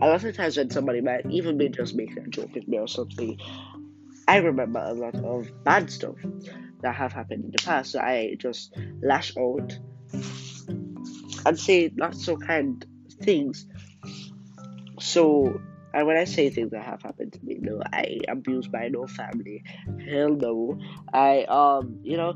a 0.00 0.06
lot 0.06 0.24
of 0.24 0.36
times 0.36 0.56
when 0.56 0.70
somebody 0.70 1.00
might 1.00 1.26
even 1.30 1.58
be 1.58 1.68
just 1.68 1.94
making 1.94 2.18
a 2.18 2.28
joke 2.28 2.54
with 2.54 2.66
me 2.66 2.78
or 2.78 2.88
something, 2.88 3.38
I 4.26 4.38
remember 4.38 4.80
a 4.80 4.94
lot 4.94 5.14
of 5.16 5.48
bad 5.64 5.90
stuff 5.90 6.16
that 6.80 6.94
have 6.94 7.12
happened 7.12 7.44
in 7.44 7.50
the 7.50 7.62
past. 7.62 7.92
So 7.92 8.00
I 8.00 8.36
just 8.38 8.74
lash 9.02 9.36
out 9.36 9.78
and 11.46 11.58
say 11.58 11.90
not 11.94 12.14
so 12.14 12.36
kind 12.36 12.84
things. 13.22 13.66
So, 15.00 15.60
and 15.92 16.06
when 16.06 16.16
I 16.16 16.24
say 16.24 16.50
things 16.50 16.70
that 16.72 16.84
have 16.84 17.02
happened 17.02 17.34
to 17.34 17.44
me, 17.44 17.58
no, 17.60 17.82
I 17.92 18.18
abuse 18.28 18.68
my 18.72 18.88
no 18.88 19.06
family. 19.06 19.62
Hell 20.08 20.30
no. 20.30 20.78
I, 21.12 21.44
um, 21.44 22.00
you 22.02 22.16
know, 22.16 22.34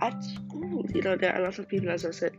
at 0.00 0.22
school, 0.22 0.84
you 0.94 1.02
know, 1.02 1.16
there 1.16 1.34
are 1.34 1.40
a 1.40 1.44
lot 1.44 1.58
of 1.58 1.68
people, 1.68 1.90
as 1.90 2.04
I 2.04 2.10
said, 2.10 2.36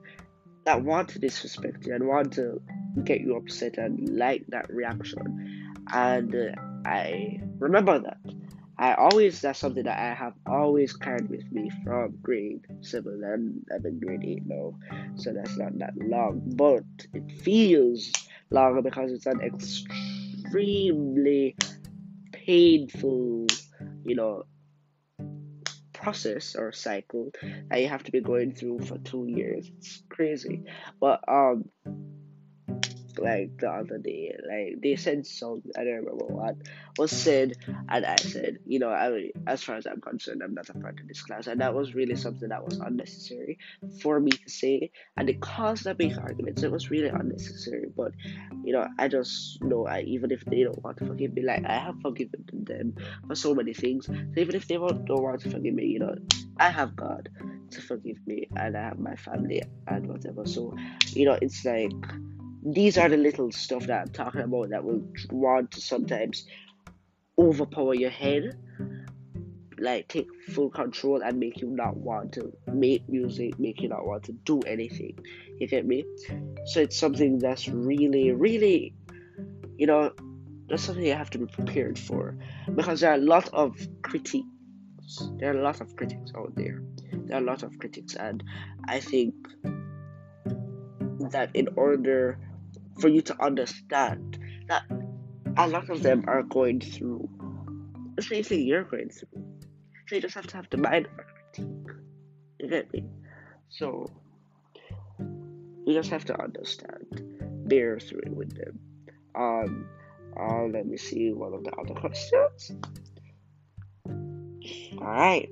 that 0.65 0.83
want 0.83 1.09
to 1.09 1.19
disrespect 1.19 1.85
you 1.85 1.93
and 1.93 2.07
want 2.07 2.33
to 2.33 2.61
get 3.03 3.21
you 3.21 3.35
upset 3.35 3.77
and 3.77 4.17
like 4.17 4.45
that 4.49 4.73
reaction. 4.73 5.83
And 5.91 6.35
uh, 6.35 6.51
I 6.85 7.39
remember 7.59 7.99
that. 7.99 8.17
I 8.77 8.93
always, 8.95 9.39
that's 9.39 9.59
something 9.59 9.85
that 9.85 9.97
I 9.97 10.13
have 10.13 10.33
always 10.45 10.91
carried 10.93 11.29
with 11.29 11.49
me 11.51 11.71
from 11.83 12.17
grade 12.21 12.65
7 12.81 13.23
and 13.23 13.65
I'm 13.73 13.85
in 13.85 13.99
grade 13.99 14.23
8 14.23 14.45
now. 14.45 14.73
So 15.15 15.33
that's 15.33 15.57
not 15.57 15.79
that 15.79 15.97
long. 15.97 16.41
But 16.45 16.83
it 17.13 17.31
feels 17.31 18.11
longer 18.49 18.81
because 18.81 19.13
it's 19.13 19.27
an 19.27 19.39
extremely 19.41 21.55
painful, 22.33 23.47
you 24.03 24.15
know, 24.15 24.43
process 25.93 26.55
or 26.55 26.73
cycle 26.73 27.31
that 27.69 27.81
you 27.81 27.87
have 27.87 28.03
to 28.03 28.11
be 28.11 28.19
going 28.19 28.53
through 28.53 28.79
for 28.79 28.97
two 28.99 29.25
years. 29.25 29.71
It's 29.77 30.03
crazy. 30.09 30.65
But, 30.99 31.23
um, 31.29 31.69
like 33.19 33.57
the 33.57 33.69
other 33.69 33.97
day. 33.97 34.35
Like 34.47 34.81
they 34.81 34.95
said 34.95 35.25
something, 35.25 35.71
I 35.77 35.83
don't 35.83 36.05
remember 36.05 36.25
what 36.25 36.55
was 36.97 37.11
said, 37.11 37.53
and 37.89 38.05
I 38.05 38.15
said, 38.17 38.59
you 38.65 38.79
know, 38.79 38.89
I 38.89 39.31
as 39.47 39.63
far 39.63 39.75
as 39.75 39.85
I'm 39.85 40.01
concerned, 40.01 40.41
I'm 40.43 40.53
not 40.53 40.69
a 40.69 40.73
part 40.73 40.99
of 40.99 41.07
this 41.07 41.21
class, 41.21 41.47
and 41.47 41.61
that 41.61 41.73
was 41.73 41.95
really 41.95 42.15
something 42.15 42.49
that 42.49 42.63
was 42.63 42.79
unnecessary 42.79 43.57
for 44.01 44.19
me 44.19 44.31
to 44.31 44.49
say, 44.49 44.91
and 45.17 45.29
it 45.29 45.41
caused 45.41 45.85
a 45.85 45.95
big 45.95 46.17
argument. 46.17 46.59
So 46.59 46.67
it 46.67 46.71
was 46.71 46.91
really 46.91 47.09
unnecessary, 47.09 47.87
but 47.95 48.11
you 48.63 48.73
know, 48.73 48.87
I 48.97 49.07
just 49.07 49.61
know, 49.61 49.85
I 49.85 50.01
even 50.01 50.31
if 50.31 50.43
they 50.45 50.63
don't 50.63 50.83
want 50.83 50.97
to 50.97 51.05
forgive 51.05 51.33
me, 51.33 51.43
like 51.43 51.65
I 51.65 51.77
have 51.77 51.99
forgiven 52.01 52.45
them 52.53 52.95
for 53.27 53.35
so 53.35 53.53
many 53.53 53.73
things. 53.73 54.05
So 54.05 54.13
even 54.37 54.55
if 54.55 54.67
they 54.67 54.75
don't 54.75 55.09
want 55.09 55.41
to 55.41 55.49
forgive 55.49 55.73
me, 55.73 55.85
you 55.85 55.99
know, 55.99 56.15
I 56.57 56.69
have 56.69 56.95
God 56.95 57.29
to 57.71 57.81
forgive 57.81 58.17
me, 58.25 58.47
and 58.55 58.77
I 58.77 58.83
have 58.83 58.99
my 58.99 59.15
family 59.15 59.61
and 59.87 60.07
whatever. 60.07 60.45
So, 60.45 60.75
you 61.07 61.25
know, 61.25 61.37
it's 61.41 61.65
like 61.65 61.91
these 62.65 62.97
are 62.97 63.07
the 63.07 63.17
little 63.17 63.51
stuff 63.51 63.85
that 63.85 64.01
I'm 64.01 64.09
talking 64.09 64.41
about 64.41 64.69
that 64.69 64.83
will 64.83 65.07
want 65.29 65.71
to 65.71 65.81
sometimes 65.81 66.45
overpower 67.37 67.93
your 67.93 68.09
head, 68.09 68.57
like 69.77 70.07
take 70.07 70.27
full 70.49 70.71
control 70.71 71.21
and 71.21 71.39
make 71.39 71.61
you 71.61 71.69
not 71.69 71.95
want 71.95 72.33
to 72.33 72.51
make 72.67 73.07
music, 73.07 73.59
make 73.59 73.81
you 73.81 73.89
not 73.89 74.05
want 74.05 74.23
to 74.23 74.31
do 74.31 74.61
anything. 74.61 75.19
You 75.59 75.67
get 75.67 75.85
me? 75.85 76.05
So 76.65 76.81
it's 76.81 76.97
something 76.97 77.37
that's 77.37 77.67
really, 77.67 78.31
really, 78.31 78.95
you 79.77 79.85
know, 79.85 80.11
that's 80.67 80.83
something 80.83 81.05
you 81.05 81.13
have 81.13 81.29
to 81.31 81.37
be 81.37 81.45
prepared 81.45 81.99
for 81.99 82.35
because 82.73 83.01
there 83.01 83.11
are 83.11 83.15
a 83.15 83.19
lot 83.19 83.47
of 83.53 83.77
critiques. 84.01 84.47
There 85.37 85.53
are 85.53 85.59
a 85.59 85.61
lot 85.61 85.81
of 85.81 85.95
critics 85.95 86.31
out 86.35 86.55
there. 86.55 86.81
There 87.11 87.37
are 87.37 87.43
a 87.43 87.45
lot 87.45 87.61
of 87.61 87.77
critics, 87.77 88.15
and 88.15 88.43
I 88.87 88.99
think 88.99 89.35
that 91.29 91.55
in 91.55 91.67
order 91.75 92.39
for 92.99 93.07
you 93.07 93.21
to 93.21 93.43
understand 93.43 94.39
that 94.67 94.83
a 95.57 95.67
lot 95.67 95.89
of 95.89 96.01
them 96.03 96.23
are 96.27 96.43
going 96.43 96.79
through 96.79 97.29
the 98.15 98.21
same 98.21 98.43
thing 98.43 98.65
you're 98.65 98.83
going 98.83 99.09
through. 99.09 99.43
So 100.07 100.15
you 100.15 100.21
just 100.21 100.35
have 100.35 100.47
to 100.47 100.55
have 100.57 100.69
the 100.69 100.77
mind 100.77 101.07
of 101.07 101.11
critique. 101.17 101.95
You 102.59 102.69
get 102.69 102.93
me? 102.93 103.03
So 103.69 104.09
you 105.19 105.93
just 105.93 106.09
have 106.09 106.25
to 106.25 106.41
understand. 106.41 107.23
Bear 107.67 107.99
through 107.99 108.21
it 108.25 108.35
with 108.35 108.55
them. 108.55 108.79
Um 109.35 109.89
uh, 110.37 110.63
let 110.65 110.85
me 110.85 110.97
see 110.97 111.31
one 111.31 111.53
of 111.53 111.63
the 111.63 111.71
other 111.71 111.93
questions. 111.93 112.71
Alright. 114.97 115.49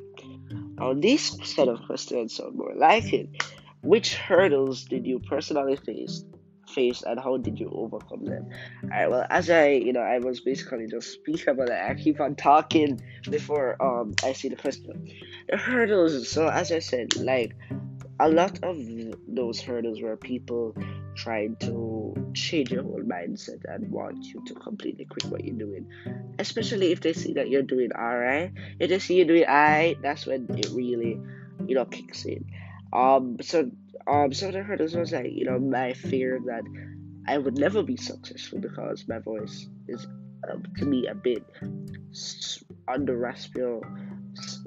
Now 0.77 0.93
this 0.93 1.37
set 1.43 1.67
of 1.67 1.79
questions 1.85 2.39
are 2.39 2.51
more 2.51 2.73
like 2.75 3.13
it. 3.13 3.29
Which 3.81 4.15
hurdles 4.15 4.85
did 4.85 5.05
you 5.05 5.19
personally 5.19 5.75
face 5.75 6.23
faced 6.73 7.03
and 7.03 7.19
how 7.19 7.37
did 7.37 7.59
you 7.59 7.69
overcome 7.73 8.25
them? 8.25 8.49
Alright, 8.83 9.09
well, 9.09 9.25
as 9.29 9.49
I, 9.49 9.69
you 9.69 9.93
know, 9.93 10.01
I 10.01 10.19
was 10.19 10.39
basically 10.41 10.87
just 10.87 11.11
speaking 11.11 11.49
about 11.49 11.69
it, 11.69 11.81
I 11.81 11.93
keep 11.95 12.19
on 12.19 12.35
talking 12.35 13.01
before 13.29 13.81
um 13.81 14.13
I 14.23 14.33
see 14.33 14.49
the 14.49 14.55
question. 14.55 15.09
The 15.49 15.57
hurdles, 15.57 16.29
so 16.29 16.47
as 16.47 16.71
I 16.71 16.79
said, 16.79 17.15
like 17.17 17.55
a 18.19 18.29
lot 18.29 18.59
of 18.63 18.77
those 19.27 19.61
hurdles 19.61 20.01
were 20.01 20.15
people 20.15 20.75
trying 21.15 21.55
to 21.57 22.13
change 22.33 22.71
your 22.71 22.83
whole 22.83 23.01
mindset 23.01 23.61
and 23.65 23.91
want 23.91 24.23
you 24.25 24.43
to 24.45 24.53
completely 24.55 25.05
quit 25.05 25.25
what 25.25 25.43
you're 25.43 25.55
doing. 25.55 25.87
Especially 26.39 26.91
if 26.91 27.01
they 27.01 27.13
see 27.13 27.33
that 27.33 27.49
you're 27.49 27.61
doing 27.63 27.91
alright. 27.93 28.51
If 28.79 28.89
they 28.89 28.99
see 28.99 29.17
you 29.17 29.25
doing 29.25 29.45
alright, 29.45 30.01
that's 30.01 30.25
when 30.25 30.47
it 30.57 30.69
really, 30.71 31.19
you 31.67 31.75
know, 31.75 31.85
kicks 31.85 32.25
in. 32.25 32.45
Um 32.91 33.37
so 33.41 33.69
um, 34.07 34.33
so 34.33 34.47
what 34.47 34.55
I 34.55 34.61
heard 34.61 34.79
was 34.79 35.11
like, 35.11 35.31
you 35.31 35.45
know, 35.45 35.59
my 35.59 35.93
fear 35.93 36.39
that 36.45 36.63
I 37.27 37.37
would 37.37 37.57
never 37.57 37.83
be 37.83 37.97
successful 37.97 38.59
because 38.59 39.05
my 39.07 39.19
voice 39.19 39.67
is, 39.87 40.05
um, 40.51 40.63
to 40.77 40.85
me, 40.85 41.07
a 41.07 41.15
bit 41.15 41.43
under 42.87 43.17
raspier, 43.17 43.81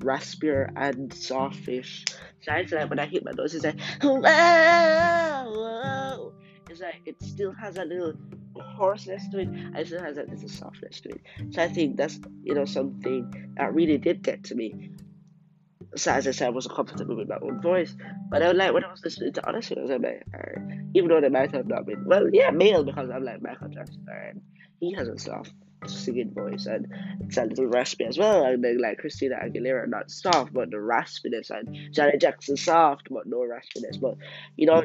raspier 0.00 0.72
and 0.76 1.12
softish. 1.12 2.04
So 2.40 2.52
it's 2.52 2.72
like 2.72 2.88
when 2.88 2.98
I 2.98 3.06
hit 3.06 3.24
my 3.24 3.32
nose, 3.32 3.54
it's 3.54 3.64
like, 3.64 3.80
whoa. 4.02 4.22
It's 6.68 6.80
like 6.80 7.02
it 7.04 7.22
still 7.22 7.52
has 7.52 7.76
a 7.76 7.84
little 7.84 8.14
hoarseness 8.60 9.28
to 9.30 9.38
it, 9.40 9.48
and 9.48 9.76
it 9.76 9.86
still 9.86 10.02
has 10.02 10.16
a 10.18 10.22
little 10.22 10.48
softness 10.48 11.00
to 11.02 11.10
it. 11.10 11.20
So 11.50 11.62
I 11.62 11.68
think 11.68 11.96
that's 11.96 12.18
you 12.42 12.54
know 12.54 12.64
something 12.64 13.54
that 13.56 13.74
really 13.74 13.98
did 13.98 14.22
get 14.22 14.44
to 14.44 14.54
me 14.54 14.90
so 15.98 16.12
as 16.12 16.26
I 16.26 16.30
said, 16.30 16.48
I 16.48 16.50
wasn't 16.50 16.74
comfortable 16.74 17.16
with 17.16 17.28
my 17.28 17.38
own 17.42 17.60
voice. 17.60 17.94
But 18.30 18.42
I 18.42 18.48
was 18.48 18.56
like, 18.56 18.72
when 18.72 18.84
I 18.84 18.90
was 18.90 19.02
listening 19.04 19.32
to 19.34 19.48
other 19.48 19.62
singers, 19.62 19.90
I'm 19.90 20.02
like, 20.02 20.24
even 20.94 21.08
though 21.08 21.20
they 21.20 21.28
might 21.28 21.52
have 21.52 21.66
not 21.66 21.86
been, 21.86 22.04
well, 22.06 22.28
yeah, 22.32 22.50
male, 22.50 22.84
because 22.84 23.10
I'm 23.10 23.24
like 23.24 23.42
Michael 23.42 23.68
Jackson, 23.68 24.04
and 24.08 24.40
he 24.80 24.92
has 24.94 25.08
a 25.08 25.18
soft 25.18 25.52
singing 25.86 26.32
voice, 26.34 26.66
and 26.66 26.86
it's 27.20 27.36
a 27.36 27.44
little 27.44 27.66
raspy 27.66 28.04
as 28.04 28.18
well. 28.18 28.44
And 28.44 28.62
then, 28.64 28.78
like 28.80 28.98
Christina 28.98 29.36
Aguilera, 29.36 29.88
not 29.88 30.10
soft, 30.10 30.52
but 30.52 30.70
the 30.70 30.76
raspiness, 30.76 31.50
and 31.50 31.92
Janet 31.92 32.20
Jackson, 32.20 32.56
soft, 32.56 33.08
but 33.10 33.26
no 33.26 33.38
raspiness. 33.38 34.00
But, 34.00 34.16
you 34.56 34.66
know, 34.66 34.84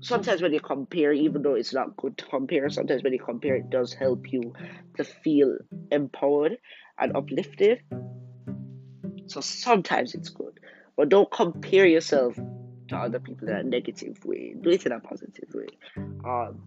sometimes 0.00 0.42
when 0.42 0.52
you 0.52 0.60
compare, 0.60 1.12
even 1.12 1.42
though 1.42 1.54
it's 1.54 1.74
not 1.74 1.96
good 1.96 2.16
to 2.18 2.24
compare, 2.26 2.68
sometimes 2.70 3.02
when 3.02 3.12
you 3.12 3.18
compare, 3.18 3.56
it 3.56 3.70
does 3.70 3.92
help 3.92 4.32
you 4.32 4.52
to 4.96 5.04
feel 5.04 5.56
empowered 5.90 6.58
and 6.98 7.16
uplifted 7.16 7.80
so 9.28 9.40
sometimes 9.40 10.14
it's 10.14 10.28
good. 10.28 10.60
But 10.96 11.10
don't 11.10 11.30
compare 11.30 11.86
yourself 11.86 12.34
to 12.88 12.96
other 12.96 13.20
people 13.20 13.48
in 13.48 13.54
a 13.54 13.62
negative 13.62 14.24
way. 14.24 14.54
Do 14.60 14.70
it 14.70 14.86
in 14.86 14.92
a 14.92 15.00
positive 15.00 15.54
way. 15.54 15.68
Um 16.24 16.62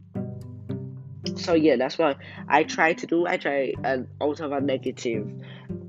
so 1.36 1.54
yeah, 1.54 1.76
that's 1.76 1.98
what 1.98 2.18
I 2.48 2.64
try 2.64 2.94
to 2.94 3.08
do. 3.08 3.28
I 3.28 3.38
try 3.38 3.74
and 3.84 4.08
out 4.22 4.40
of 4.40 4.52
a 4.52 4.62
negative 4.62 5.32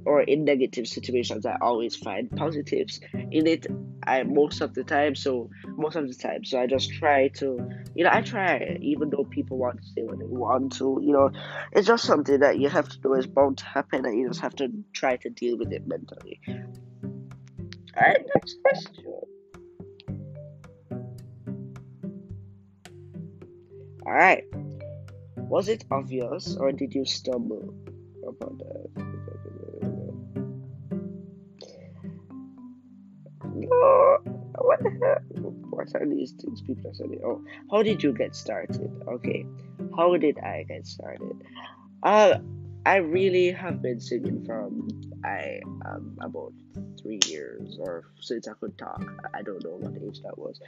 or 0.05 0.23
in 0.23 0.45
negative 0.45 0.87
situations 0.89 1.47
I 1.47 1.57
always 1.61 1.95
find 1.95 2.31
positives 2.31 3.01
in 3.13 3.47
it 3.47 3.67
I 4.07 4.23
most 4.23 4.61
of 4.61 4.75
the 4.75 4.85
time 4.85 5.15
so 5.15 5.51
most 5.77 5.97
of 5.97 6.09
the 6.09 6.15
time. 6.15 6.45
So 6.45 6.61
I 6.61 6.67
just 6.67 6.93
try 6.93 7.29
to 7.39 7.59
you 7.95 8.05
know 8.05 8.11
I 8.13 8.23
try 8.23 8.79
even 8.81 9.11
though 9.11 9.25
people 9.25 9.59
want 9.59 9.81
to 9.81 9.87
say 9.89 10.03
what 10.03 10.19
they 10.19 10.27
want 10.27 10.75
to 10.79 10.99
you 11.03 11.13
know. 11.13 11.31
It's 11.73 11.87
just 11.87 12.05
something 12.05 12.41
that 12.41 12.59
you 12.59 12.69
have 12.69 12.89
to 12.89 12.99
do. 12.99 13.15
Is 13.15 13.27
bound 13.27 13.59
to 13.59 13.65
happen 13.65 14.07
and 14.07 14.19
you 14.19 14.29
just 14.29 14.41
have 14.41 14.55
to 14.57 14.69
try 14.95 15.17
to 15.17 15.31
deal 15.31 15.59
with 15.59 15.73
it 15.73 15.87
mentally. 15.87 16.41
Alright 17.97 18.27
next 18.35 18.57
question. 18.63 19.05
Alright. 24.07 24.45
Was 25.37 25.69
it 25.69 25.85
obvious 25.91 26.57
or 26.57 26.73
did 26.73 26.95
you 26.95 27.05
stumble 27.05 27.75
upon 28.27 28.59
that 28.59 29.12
What 34.59 34.83
the 34.83 34.91
hell? 34.91 35.53
what 35.71 35.89
are 35.95 36.07
these 36.07 36.33
things 36.33 36.61
people 36.61 36.91
are 36.91 36.95
saying? 36.95 37.21
Oh, 37.25 37.43
how 37.71 37.83
did 37.83 38.03
you 38.03 38.13
get 38.13 38.37
started? 38.37 38.91
Okay, 39.09 39.47
how 39.97 40.17
did 40.17 40.39
I 40.39 40.65
get 40.69 40.87
started? 40.87 41.43
Uh, 42.03 42.39
I 42.85 42.97
really 42.97 43.53
have 43.53 43.81
been 43.81 44.01
singing 44.01 44.45
from 44.45 44.89
I 45.25 45.61
am 45.87 46.19
about 46.21 46.53
three 47.01 47.21
years 47.29 47.77
or 47.79 48.05
since 48.21 48.49
I 48.49 48.55
could 48.55 48.77
talk. 48.77 49.03
I 49.35 49.43
don't 49.43 49.63
know 49.65 49.77
what 49.77 49.95
age 50.03 50.21
that 50.23 50.37
was. 50.37 50.61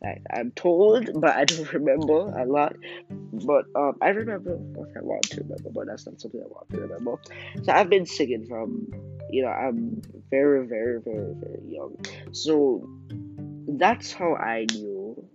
Like 0.00 0.22
I'm 0.32 0.52
told, 0.52 1.20
but 1.20 1.34
I 1.34 1.44
don't 1.44 1.72
remember 1.72 2.30
a 2.38 2.44
lot. 2.44 2.76
But 3.10 3.64
um, 3.74 3.94
I 4.00 4.08
remember 4.08 4.54
what 4.54 4.90
I 4.96 5.02
want 5.02 5.22
to 5.30 5.40
remember, 5.40 5.70
but 5.70 5.86
that's 5.86 6.06
not 6.06 6.20
something 6.20 6.40
I 6.40 6.46
want 6.46 6.70
to 6.70 6.80
remember. 6.80 7.16
So 7.64 7.72
I've 7.72 7.90
been 7.90 8.06
singing 8.06 8.46
from, 8.46 8.86
you 9.30 9.42
know, 9.42 9.48
I'm 9.48 10.02
very, 10.30 10.66
very, 10.66 11.00
very, 11.00 11.34
very 11.34 11.62
young. 11.66 11.96
So 12.32 12.88
that's 13.68 14.12
how 14.12 14.36
I 14.36 14.66
knew 14.72 15.28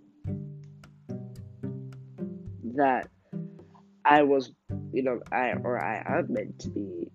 that 2.76 3.08
I 4.04 4.22
was 4.22 4.52
you 4.92 5.02
know, 5.02 5.20
I 5.32 5.52
or 5.64 5.82
I 5.82 6.02
am 6.06 6.32
meant 6.32 6.58
to 6.60 6.70
be 6.70 7.10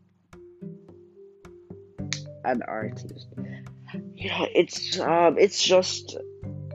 an 2.44 2.62
artist. 2.68 3.28
You 4.16 4.30
know, 4.30 4.48
it's 4.54 5.00
um, 5.00 5.38
it's 5.38 5.64
just 5.64 6.18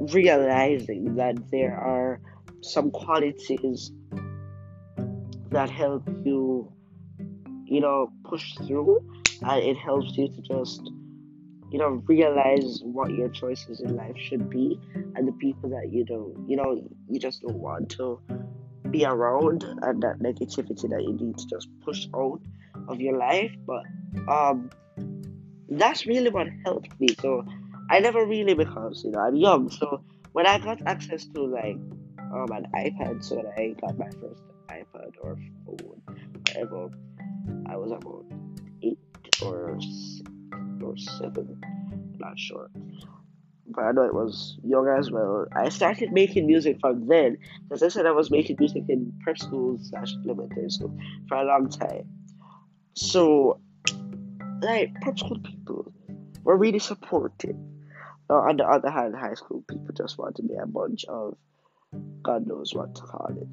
realizing 0.01 1.17
that 1.17 1.51
there 1.51 1.77
are 1.77 2.21
some 2.63 2.91
qualities 2.91 3.91
that 5.51 5.69
help 5.69 6.09
you, 6.25 6.73
you 7.65 7.81
know, 7.81 8.11
push 8.25 8.55
through, 8.67 9.01
and 9.43 9.63
it 9.63 9.77
helps 9.77 10.17
you 10.17 10.29
to 10.29 10.41
just, 10.43 10.83
you 11.71 11.79
know, 11.79 12.03
realize 12.07 12.81
what 12.85 13.11
your 13.11 13.29
choices 13.29 13.81
in 13.81 13.97
life 13.97 14.17
should 14.17 14.49
be, 14.49 14.79
and 15.17 15.27
the 15.27 15.33
people 15.33 15.69
that 15.71 15.91
you 15.93 16.05
don't, 16.05 16.49
you 16.49 16.57
know, 16.57 16.81
you 17.09 17.19
just 17.19 17.43
don't 17.43 17.59
want 17.59 17.91
to 17.91 18.21
be 18.93 19.05
around 19.05 19.65
and 19.65 20.03
that 20.03 20.19
negativity 20.21 20.89
that 20.91 21.03
you 21.03 21.15
need 21.15 21.39
to 21.39 21.47
just 21.47 21.69
push 21.85 22.07
out 22.15 22.41
of 22.89 23.01
your 23.01 23.17
life. 23.17 23.51
But 23.67 23.83
um, 24.29 24.71
that's 25.69 26.07
really 26.07 26.31
what 26.31 26.47
helped 26.65 27.01
me. 27.01 27.09
So 27.21 27.45
I 27.91 28.01
never 28.01 28.25
really 28.25 28.55
because 28.55 29.03
you 29.05 29.11
know 29.11 29.21
I'm 29.21 29.37
young. 29.37 29.71
So 29.71 30.05
when 30.33 30.47
I 30.47 30.59
got 30.59 30.87
access 30.87 31.25
to 31.35 31.43
like 31.45 31.77
um 32.33 32.53
an 32.53 32.67
iPad, 32.75 33.25
so 33.25 33.37
when 33.37 33.47
I 33.57 33.75
got 33.81 33.99
my 33.99 34.11
first 34.21 34.43
iPad 34.69 35.13
or 35.21 35.37
phone, 35.65 36.03
whatever, 36.45 36.91
I 37.67 37.77
was 37.77 37.91
about 37.91 38.25
eight 38.83 38.99
or 39.41 39.79
six 39.81 40.31
or 40.83 40.97
seven, 40.97 41.61
not 42.19 42.39
sure 42.39 42.71
but 43.75 43.85
I 43.85 43.93
know 43.93 44.05
it 44.05 44.15
was 44.15 44.59
young 44.65 44.89
as 44.89 45.11
mm. 45.11 45.15
well. 45.15 45.47
I 45.53 45.69
started 45.69 46.13
making 46.13 46.47
music 46.47 46.79
from 46.81 47.07
then, 47.07 47.39
because 47.69 47.83
I 47.83 47.89
said 47.89 48.07
I 48.07 48.13
was 48.13 48.31
making 48.31 48.57
music 48.59 48.85
in 48.89 49.13
prep 49.23 49.39
school 49.39 49.79
slash 49.81 50.15
elementary 50.25 50.71
school 50.71 50.97
for 51.29 51.37
a 51.37 51.45
long 51.45 51.69
time. 51.69 52.09
So, 52.95 53.61
like, 54.61 54.95
prep 55.01 55.19
school 55.19 55.39
people 55.39 55.93
were 56.45 56.57
really 56.57 56.79
supportive. 56.79 57.57
On 58.29 58.57
the 58.57 58.65
other 58.65 58.91
hand, 58.91 59.15
high 59.15 59.35
school 59.35 59.63
people 59.69 59.93
just 59.95 60.17
wanted 60.19 60.47
me 60.47 60.57
a 60.57 60.67
bunch 60.67 61.05
of 61.05 61.37
God 62.23 62.47
knows 62.47 62.75
what 62.75 62.95
to 62.95 63.03
call 63.03 63.31
it. 63.37 63.49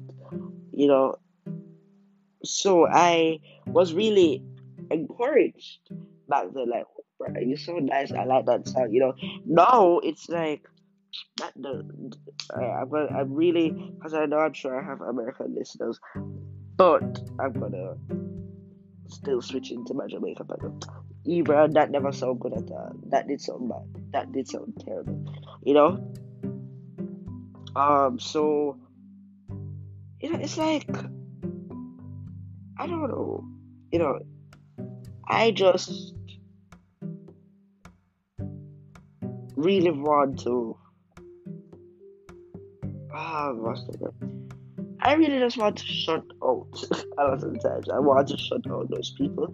You 0.72 0.86
know, 0.86 1.16
so 2.44 2.86
I 2.86 3.40
was 3.66 3.92
really 3.92 4.42
encouraged 4.90 5.90
back 6.28 6.46
then, 6.54 6.70
like, 6.70 6.86
bro, 7.20 7.40
you're 7.40 7.58
so 7.58 7.74
nice. 7.74 8.12
I 8.12 8.24
like 8.24 8.46
that 8.46 8.66
song. 8.66 8.88
You 8.90 9.00
know, 9.00 9.14
now 9.44 9.98
it's 10.02 10.28
like 10.28 10.66
that. 11.38 11.52
The 11.54 11.84
uh, 12.54 12.60
I'm 12.60 12.94
I'm 12.94 13.34
really 13.34 13.70
because 13.70 14.14
I 14.14 14.26
know 14.26 14.38
I'm 14.38 14.54
sure 14.54 14.80
I 14.80 14.84
have 14.84 15.00
American 15.00 15.54
listeners, 15.54 16.00
but 16.76 17.20
I'm 17.38 17.52
gonna 17.52 17.94
still 19.08 19.42
switch 19.42 19.70
into 19.70 19.94
my 19.94 20.06
Jamaican 20.06 20.46
pattern. 20.46 20.80
Even 21.26 21.72
that 21.72 21.90
never 21.90 22.12
sound 22.12 22.40
good 22.40 22.54
at 22.54 22.70
all. 22.70 22.92
That 23.08 23.28
did 23.28 23.40
sound 23.40 23.68
bad. 23.68 24.02
That 24.12 24.32
did 24.32 24.48
sound 24.48 24.82
terrible. 24.84 25.24
You 25.62 25.74
know. 25.74 26.12
Um. 27.76 28.18
So. 28.18 28.78
You 30.22 30.32
know, 30.32 30.38
it's 30.38 30.58
like 30.58 30.86
I 32.78 32.86
don't 32.86 33.08
know. 33.08 33.44
You 33.90 33.98
know, 33.98 34.18
I 35.26 35.50
just 35.50 36.14
really 39.60 39.90
want 39.90 40.40
to. 40.40 40.76
Ah, 43.12 43.52
what's 43.52 43.84
the? 43.86 44.12
I 45.02 45.14
really 45.14 45.38
just 45.38 45.56
want 45.56 45.76
to 45.78 45.84
shut 45.84 46.24
out 46.44 46.66
a 47.18 47.24
lot 47.24 47.42
of 47.42 47.62
times. 47.62 47.88
I 47.88 47.98
want 47.98 48.28
to 48.28 48.36
shut 48.36 48.70
out 48.70 48.90
those 48.90 49.14
people. 49.16 49.52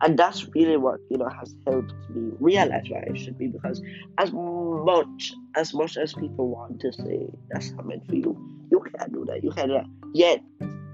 And 0.00 0.16
that's 0.16 0.46
really 0.54 0.76
what, 0.76 1.00
you 1.10 1.18
know, 1.18 1.28
has 1.28 1.54
helped 1.66 1.92
me 2.10 2.30
realize 2.38 2.84
why 2.88 3.04
I 3.10 3.16
should 3.16 3.36
be 3.36 3.48
because 3.48 3.82
as 4.18 4.30
much 4.32 5.32
as 5.56 5.74
much 5.74 5.96
as 5.96 6.14
people 6.14 6.48
want 6.48 6.80
to 6.80 6.92
say 6.92 7.28
that's 7.50 7.72
not 7.72 7.86
meant 7.86 8.06
for 8.06 8.14
you, 8.14 8.38
you 8.70 8.80
can't 8.80 9.12
do 9.12 9.24
that. 9.26 9.42
You 9.42 9.50
cannot 9.50 9.86
yet 10.14 10.40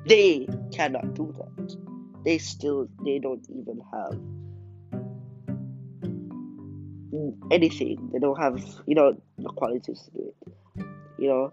they 0.06 0.48
cannot 0.72 1.14
do 1.14 1.34
that. 1.36 1.76
They 2.24 2.38
still 2.38 2.88
they 3.04 3.18
don't 3.18 3.46
even 3.50 3.82
have 3.92 4.18
anything. 7.50 8.10
They 8.12 8.18
don't 8.18 8.40
have, 8.40 8.62
you 8.86 8.94
know, 8.94 9.16
the 9.38 9.48
qualities 9.50 10.02
to 10.02 10.10
do 10.10 10.32
it. 10.46 10.86
You 11.18 11.28
know, 11.28 11.52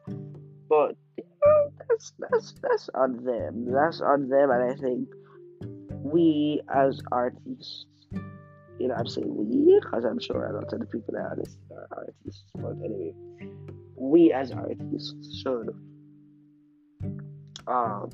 but 0.69 0.95
you 1.17 1.23
know, 1.45 1.71
that's 1.87 2.13
that's 2.19 2.53
that's 2.61 2.89
on 2.95 3.23
them. 3.23 3.71
That's 3.71 4.01
on 4.01 4.27
them, 4.27 4.49
and 4.49 4.71
I 4.71 4.75
think 4.75 5.07
we 6.03 6.61
as 6.73 7.01
artists, 7.11 7.85
you 8.79 8.87
know, 8.87 8.95
I'm 8.95 9.07
saying 9.07 9.27
we 9.29 9.79
because 9.79 10.03
I'm 10.03 10.19
sure 10.19 10.45
a 10.45 10.53
lot 10.53 10.73
of 10.73 10.79
the 10.79 10.85
people 10.85 11.13
that 11.13 11.21
are 11.21 11.37
listening 11.37 11.77
are 11.77 11.87
artists. 11.95 12.43
But 12.55 12.77
anyway, 12.83 13.13
we 13.95 14.33
as 14.33 14.51
artists 14.51 15.41
should 15.41 15.69
um 17.67 18.09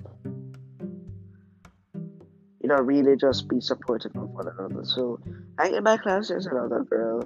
you 2.61 2.75
know, 2.75 2.81
really 2.81 3.15
just 3.15 3.47
be 3.47 3.61
supportive 3.61 4.13
of 4.17 4.29
one 4.31 4.45
another. 4.45 4.83
So, 4.83 5.21
I 5.57 5.69
in 5.69 5.83
my 5.83 5.95
class, 5.95 6.27
there's 6.27 6.47
another 6.47 6.83
girl 6.83 7.23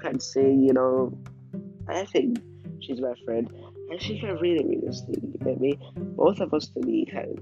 can 0.00 0.20
sing, 0.20 0.62
you 0.62 0.72
know. 0.72 1.16
I 1.88 2.04
think 2.04 2.38
she's 2.80 3.00
my 3.00 3.14
friend, 3.24 3.50
and 3.90 4.00
she 4.00 4.18
can 4.18 4.36
really, 4.36 4.64
really 4.64 4.92
sing. 4.92 5.32
You 5.32 5.38
get 5.44 5.60
me? 5.60 5.78
Both 5.96 6.40
of 6.40 6.52
us 6.54 6.68
to 6.68 6.80
me 6.80 7.06
can 7.06 7.36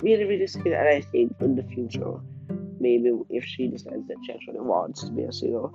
really, 0.00 0.24
really 0.24 0.46
sing, 0.46 0.66
and 0.66 0.88
I 0.88 1.00
think 1.00 1.32
in 1.40 1.56
the 1.56 1.62
future, 1.64 2.14
maybe 2.80 3.10
if 3.30 3.44
she 3.44 3.68
decides 3.68 4.06
that 4.08 4.16
she 4.24 4.32
actually 4.32 4.60
wants 4.60 5.04
to 5.04 5.12
be 5.12 5.22
a 5.22 5.32
singer, 5.32 5.68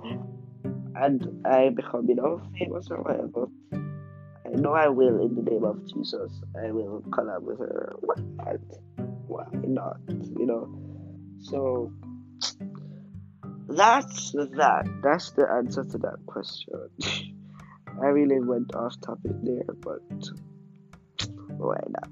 and 0.96 1.46
I 1.46 1.70
become, 1.70 2.08
you 2.08 2.14
know, 2.14 2.40
famous 2.58 2.88
or 2.90 3.02
whatever, 3.02 3.48
I 3.72 4.56
know 4.56 4.72
I 4.72 4.88
will 4.88 5.20
in 5.26 5.34
the 5.34 5.42
name 5.50 5.64
of 5.64 5.84
Jesus. 5.86 6.30
I 6.62 6.70
will 6.70 7.02
collab 7.10 7.42
with 7.42 7.58
her. 7.58 7.96
Why 9.26 9.44
not? 9.52 9.96
You 10.08 10.46
know. 10.46 10.68
So 11.40 11.92
that's 13.68 14.32
that. 14.32 15.00
That's 15.02 15.30
the 15.32 15.46
answer 15.50 15.84
to 15.84 15.98
that 15.98 16.18
question. 16.26 16.90
I 18.02 18.06
really 18.06 18.40
went 18.40 18.74
off 18.74 19.00
topic 19.00 19.32
there, 19.42 19.64
but 19.80 20.00
why 21.56 21.80
not? 21.88 22.10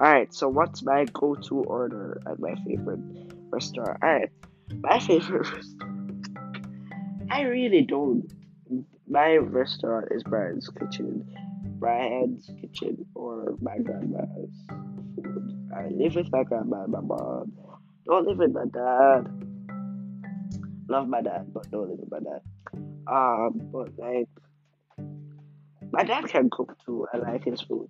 Alright, 0.00 0.34
so 0.34 0.48
what's 0.48 0.82
my 0.82 1.04
go 1.12 1.34
to 1.34 1.62
order 1.62 2.20
at 2.26 2.38
my 2.38 2.54
favorite 2.66 3.00
restaurant? 3.50 4.02
Alright, 4.02 4.30
my 4.80 4.98
favorite 4.98 5.52
restaurant. 5.52 6.26
I 7.30 7.42
really 7.42 7.82
don't. 7.82 8.32
My 9.08 9.36
restaurant 9.36 10.08
is 10.10 10.22
Brian's 10.22 10.68
Kitchen. 10.68 11.24
Brian's 11.78 12.50
Kitchen 12.60 13.04
or 13.14 13.56
my 13.60 13.78
grandma's 13.78 14.64
food. 15.16 15.70
I 15.76 15.88
live 15.88 16.14
with 16.16 16.30
my 16.32 16.44
grandma 16.44 16.84
and 16.84 16.92
my 16.92 17.00
mom 17.00 17.52
don't 18.04 18.26
live 18.26 18.38
with 18.38 18.52
my 18.52 18.64
dad. 18.66 19.28
Love 20.88 21.08
my 21.08 21.22
dad, 21.22 21.52
but 21.52 21.70
don't 21.70 21.88
live 21.88 21.98
with 21.98 22.10
my 22.10 22.18
dad. 22.20 22.42
Um, 23.06 23.68
but 23.72 23.98
like, 23.98 24.28
my 25.90 26.04
dad 26.04 26.26
can 26.28 26.50
cook 26.50 26.76
too. 26.84 27.06
I 27.12 27.18
like 27.18 27.44
his 27.44 27.62
food. 27.62 27.88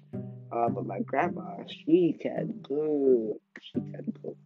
Uh, 0.53 0.69
but 0.69 0.87
my 0.87 1.01
grandma, 1.01 1.57
she 1.67 2.17
can 2.21 2.61
cook. 2.63 3.41
She 3.61 3.81
can 3.81 4.13
cook. 4.23 4.37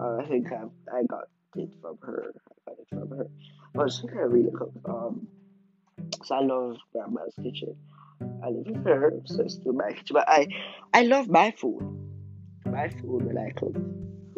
Uh, 0.00 0.16
I 0.22 0.26
think 0.26 0.50
I, 0.52 0.62
I 0.96 1.02
got 1.04 1.24
it 1.56 1.70
from 1.82 1.98
her. 2.02 2.32
I 2.34 2.70
got 2.70 2.78
it 2.78 2.86
from 2.88 3.10
her. 3.10 3.26
But 3.74 3.92
she 3.92 4.06
can 4.06 4.18
really 4.18 4.50
cook. 4.50 4.72
Um, 4.88 5.28
so 6.24 6.34
I 6.34 6.40
love 6.40 6.76
grandma's 6.92 7.34
kitchen. 7.42 7.76
I 8.42 8.48
live 8.48 8.66
with 8.66 8.84
her, 8.84 9.12
so 9.26 9.42
it's 9.42 9.54
still 9.54 9.72
my 9.72 9.92
kitchen. 9.92 10.14
But 10.14 10.28
I, 10.28 10.46
I 10.94 11.02
love 11.02 11.28
my 11.28 11.50
food. 11.50 11.82
My 12.64 12.88
food 12.88 13.24
when 13.24 13.38
I 13.38 13.50
cook 13.50 13.76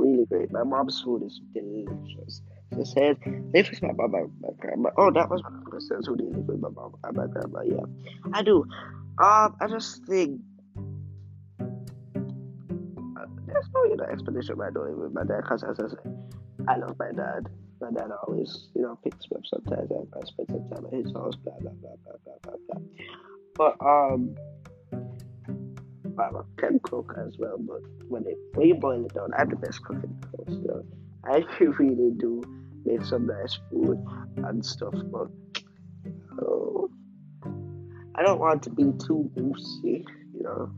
really 0.01 0.27
great. 0.27 0.51
My 0.51 0.65
mom's 0.65 1.01
food 1.01 1.23
is 1.23 1.41
delicious. 1.55 2.43
She 2.75 2.85
says, 2.85 3.17
live 3.53 3.69
with 3.71 3.83
my 3.83 3.93
mom 3.93 4.15
and 4.15 4.33
my 4.41 4.49
grandma. 4.59 4.91
Oh, 4.97 5.11
that 5.13 5.29
was 5.29 5.43
the 5.43 5.81
says 5.81 6.07
who 6.07 6.17
did 6.17 6.47
with 6.47 6.61
my 6.61 6.69
mom 6.69 6.95
my 7.13 7.27
grandma. 7.27 7.63
Yeah, 7.63 7.85
I 8.33 8.43
do. 8.43 8.65
Um, 9.19 9.57
I 9.61 9.67
just 9.69 10.05
think 10.07 10.41
uh, 11.61 13.27
there's 13.47 13.69
no 13.75 13.85
you 13.85 13.97
know 13.97 14.05
explanation 14.05 14.57
why 14.57 14.69
I 14.69 14.71
don't 14.71 14.97
with 14.99 15.13
my 15.13 15.25
dad 15.25 15.43
because 15.43 15.65
as 15.65 15.79
I 15.79 15.89
said, 15.89 16.33
I 16.69 16.77
love 16.77 16.97
my 16.99 17.11
dad. 17.13 17.49
My 17.81 17.91
dad 17.91 18.11
always 18.27 18.69
you 18.75 18.83
know 18.83 18.99
picks 19.03 19.31
me 19.31 19.37
up 19.37 19.43
sometimes. 19.47 19.91
I, 19.91 20.19
I 20.19 20.25
spend 20.25 20.49
some 20.49 20.69
time 20.71 20.87
at 20.87 20.93
his 20.93 21.13
house. 21.13 21.35
Blah 21.37 21.59
blah 21.61 21.73
blah 21.73 21.97
blah 22.05 22.17
blah 22.25 22.35
blah 22.43 22.57
blah. 22.69 22.81
But 23.57 23.77
um. 23.85 24.37
I 26.21 26.61
can 26.61 26.79
cook 26.81 27.15
as 27.27 27.37
well, 27.39 27.57
but 27.59 27.83
when 28.09 28.27
it 28.27 28.37
when 28.55 28.69
you 28.69 28.75
boil 28.75 29.05
it 29.05 29.15
down, 29.15 29.31
I'm 29.37 29.49
the 29.49 29.57
best 29.57 29.83
cook 29.85 30.03
in 30.03 30.21
the 30.21 30.73
house. 30.73 30.85
I 31.25 31.65
really 31.79 32.13
do 32.17 32.43
make 32.85 33.05
some 33.05 33.27
nice 33.27 33.59
food 33.71 34.03
and 34.37 34.65
stuff, 34.65 34.95
but 35.13 35.29
I 38.21 38.23
don't 38.23 38.39
want 38.39 38.63
to 38.65 38.71
be 38.71 38.85
too 39.07 39.31
boosty, 39.35 40.05
you 40.35 40.43
know. 40.43 40.71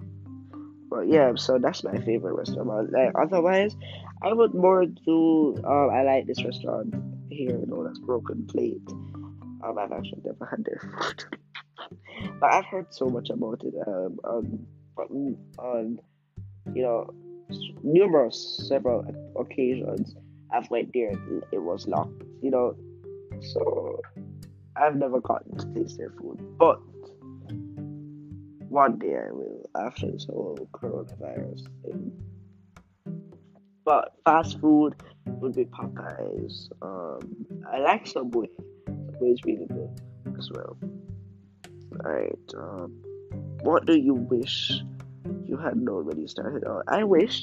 But 0.88 1.08
yeah, 1.08 1.32
so 1.34 1.58
that's 1.58 1.82
my 1.82 1.98
favorite 1.98 2.34
restaurant. 2.34 2.92
Like 2.92 3.12
otherwise, 3.20 3.74
I 4.22 4.32
would 4.32 4.54
more 4.54 4.86
do. 4.86 5.56
Um, 5.64 5.90
I 5.90 6.02
like 6.04 6.26
this 6.26 6.44
restaurant 6.44 6.94
here, 7.30 7.58
you 7.58 7.66
know, 7.66 7.82
that's 7.84 7.98
Broken 7.98 8.46
Plate. 8.46 8.80
Um, 8.88 9.76
I've 9.76 9.90
actually 9.90 10.22
never 10.24 10.46
had 10.46 10.64
their 10.64 10.80
food, 10.80 11.24
but 12.40 12.52
I've 12.52 12.66
heard 12.66 12.94
so 12.94 13.06
much 13.06 13.30
about 13.30 13.62
it. 13.64 13.74
Um, 13.86 14.18
on 14.24 14.66
on 14.96 15.98
you 16.74 16.82
know 16.82 17.10
numerous 17.82 18.66
several 18.68 19.04
occasions 19.36 20.14
I've 20.50 20.70
went 20.70 20.92
there 20.92 21.10
and 21.10 21.42
it 21.52 21.58
was 21.58 21.86
locked 21.86 22.22
you 22.40 22.50
know 22.50 22.76
so 23.40 24.00
I've 24.76 24.96
never 24.96 25.20
gotten 25.20 25.56
to 25.58 25.74
taste 25.74 25.98
their 25.98 26.10
food. 26.10 26.40
But 26.58 26.80
one 28.68 28.98
day 28.98 29.16
I 29.16 29.30
will 29.32 29.68
after 29.76 30.10
this 30.10 30.24
whole 30.24 30.68
coronavirus 30.72 31.66
thing. 31.82 32.12
But 33.84 34.14
fast 34.24 34.60
food 34.60 34.94
would 35.26 35.54
be 35.54 35.64
Popeyes. 35.64 36.70
Um 36.80 37.46
I 37.70 37.78
like 37.78 38.06
Subway. 38.06 38.48
Subway 38.86 39.28
is 39.28 39.44
really 39.44 39.66
good 39.66 40.00
as 40.38 40.50
well. 40.50 40.78
Alright 42.04 42.54
um 42.56 43.02
what 43.62 43.86
do 43.86 43.96
you 43.96 44.14
wish 44.14 44.72
you 45.46 45.56
had 45.56 45.74
you 45.76 46.26
started 46.26 46.66
out? 46.66 46.84
I 46.88 47.04
wish 47.04 47.42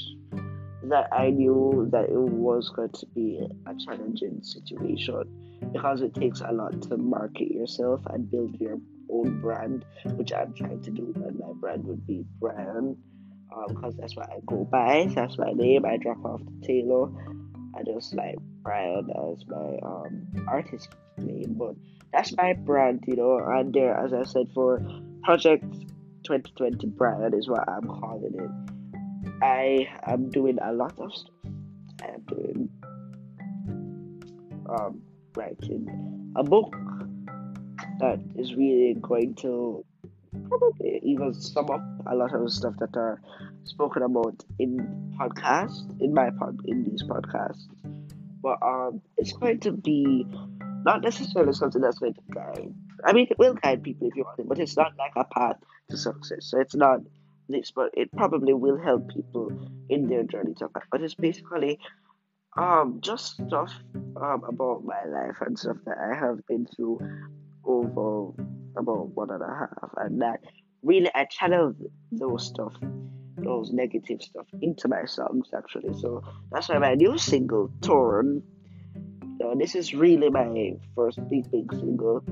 that 0.83 1.07
I 1.11 1.29
knew 1.29 1.87
that 1.91 2.05
it 2.05 2.17
was 2.17 2.69
going 2.69 2.91
to 2.91 3.05
be 3.07 3.39
a 3.65 3.75
challenging 3.85 4.41
situation 4.41 5.23
because 5.71 6.01
it 6.01 6.13
takes 6.13 6.41
a 6.41 6.51
lot 6.51 6.81
to 6.83 6.97
market 6.97 7.51
yourself 7.51 8.01
and 8.07 8.29
build 8.29 8.59
your 8.59 8.77
own 9.09 9.39
brand, 9.41 9.85
which 10.15 10.33
I'm 10.33 10.53
trying 10.53 10.81
to 10.81 10.91
do. 10.91 11.13
And 11.25 11.39
my 11.39 11.53
brand 11.53 11.85
would 11.85 12.05
be 12.05 12.25
Brian 12.39 12.97
because 13.67 13.93
um, 13.93 13.99
that's 13.99 14.15
what 14.15 14.29
I 14.29 14.39
go 14.45 14.65
by. 14.65 15.09
That's 15.15 15.37
my 15.37 15.51
name. 15.51 15.85
I 15.85 15.97
drop 15.97 16.23
off 16.25 16.41
the 16.43 16.67
Taylor. 16.67 17.09
I 17.75 17.83
just 17.83 18.13
like 18.13 18.35
Brian 18.61 19.09
as 19.09 19.45
my 19.47 19.77
um, 19.83 20.27
artist 20.47 20.89
name, 21.17 21.55
but 21.57 21.75
that's 22.11 22.35
my 22.35 22.53
brand, 22.53 23.03
you 23.07 23.15
know. 23.15 23.37
And 23.39 23.73
there, 23.73 23.95
as 23.95 24.13
I 24.13 24.23
said, 24.23 24.47
for 24.53 24.81
project 25.23 25.63
2020 26.23 26.87
Brian 26.87 27.33
is 27.33 27.47
what 27.47 27.67
I'm 27.67 27.87
calling 27.87 28.33
it. 28.33 29.33
I 29.41 29.87
am 30.05 30.29
doing 30.29 30.57
a 30.61 30.73
lot 30.73 30.97
of 30.99 31.13
stuff. 31.13 31.33
I 32.01 32.07
am 32.07 32.21
doing 32.27 32.69
um, 34.69 35.01
writing 35.35 36.33
a 36.35 36.43
book 36.43 36.75
that 37.99 38.19
is 38.35 38.55
really 38.55 38.95
going 39.01 39.35
to 39.35 39.83
probably 40.47 40.99
even 41.03 41.33
sum 41.33 41.69
up 41.69 41.83
a 42.07 42.15
lot 42.15 42.33
of 42.33 42.51
stuff 42.51 42.73
that 42.79 42.95
are 42.95 43.21
spoken 43.63 44.03
about 44.03 44.43
in 44.57 45.15
podcasts, 45.19 45.83
in 46.01 46.13
my 46.13 46.29
pod, 46.37 46.59
in 46.65 46.83
these 46.83 47.03
podcasts. 47.03 47.67
But 48.41 48.57
um, 48.61 49.01
it's 49.17 49.33
going 49.33 49.59
to 49.61 49.71
be 49.71 50.25
not 50.85 51.01
necessarily 51.01 51.53
something 51.53 51.81
that's 51.81 51.99
going 51.99 52.13
to 52.13 52.21
guide. 52.33 52.73
I 53.05 53.13
mean, 53.13 53.27
it 53.29 53.37
will 53.37 53.53
guide 53.53 53.83
people 53.83 54.07
if 54.07 54.15
you 54.15 54.23
want 54.23 54.39
it, 54.39 54.47
but 54.47 54.59
it's 54.59 54.77
not 54.77 54.93
like 54.97 55.11
a 55.15 55.25
path 55.25 55.57
to 55.89 55.97
success. 55.97 56.45
So 56.45 56.59
it's 56.59 56.75
not 56.75 56.99
this, 57.47 57.71
but 57.71 57.89
it 57.93 58.11
probably 58.11 58.53
will 58.53 58.77
help 58.77 59.09
people 59.09 59.51
in 59.89 60.07
their 60.07 60.23
journey 60.23 60.53
to 60.55 60.69
that. 60.73 60.83
But 60.91 61.01
it's 61.01 61.15
basically 61.15 61.79
um 62.57 62.99
just 63.01 63.33
stuff 63.33 63.71
um 63.95 64.43
about 64.47 64.83
my 64.83 65.03
life 65.05 65.37
and 65.41 65.57
stuff 65.57 65.77
that 65.85 65.97
I 65.99 66.15
have 66.17 66.45
been 66.47 66.65
through 66.65 66.99
over 67.63 68.33
about 68.77 69.09
one 69.09 69.29
and 69.31 69.41
a 69.41 69.47
half, 69.47 69.89
and 69.97 70.21
that 70.21 70.39
really 70.83 71.09
I 71.13 71.25
channel 71.25 71.73
those 72.11 72.45
stuff, 72.45 72.73
those 73.37 73.71
negative 73.71 74.21
stuff 74.21 74.45
into 74.61 74.87
my 74.87 75.05
songs 75.05 75.49
actually. 75.55 75.99
So 75.99 76.23
that's 76.51 76.69
why 76.69 76.77
my 76.77 76.95
new 76.95 77.17
single, 77.17 77.71
Torn. 77.81 78.43
You 79.39 79.45
know, 79.45 79.55
this 79.57 79.75
is 79.75 79.93
really 79.93 80.29
my 80.29 80.73
first 80.95 81.19
big 81.29 81.49
big 81.51 81.71
single 81.73 82.23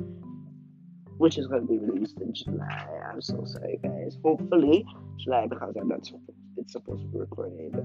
which 1.17 1.37
is 1.37 1.47
going 1.47 1.61
to 1.61 1.67
be 1.67 1.77
released 1.77 2.19
in 2.21 2.33
July. 2.33 2.87
I'm 3.11 3.21
so 3.21 3.43
sorry, 3.45 3.79
guys. 3.83 4.17
Hopefully, 4.23 4.85
July 5.17 5.47
because 5.47 5.75
I'm 5.79 5.87
not 5.87 6.05
supposed. 6.05 6.31
It's 6.57 6.73
supposed 6.73 7.03
to 7.03 7.07
be 7.07 7.19
recorded 7.19 7.75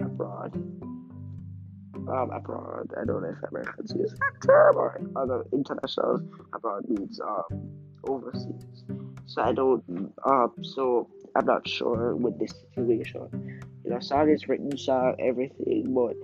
abroad. 0.00 0.54
Um, 0.54 2.30
abroad. 2.30 2.90
I 2.98 3.04
don't 3.04 3.22
know 3.22 3.34
if 3.36 3.50
Americans 3.50 3.92
use 3.94 4.12
that 4.12 4.46
term 4.46 4.76
or 4.76 5.00
other 5.16 5.44
internationals. 5.52 6.22
Abroad 6.54 6.88
means 6.88 7.20
um 7.20 7.70
overseas. 8.06 8.84
So 9.26 9.42
I 9.42 9.52
don't. 9.52 9.82
Um, 10.24 10.52
so 10.62 11.08
I'm 11.36 11.44
not 11.44 11.68
sure 11.68 12.16
with 12.16 12.38
this 12.38 12.52
situation. 12.74 13.60
You 13.84 13.90
know, 13.90 14.00
song 14.00 14.30
is 14.30 14.48
written, 14.48 14.76
song, 14.76 15.16
everything, 15.18 15.94
but 15.94 16.16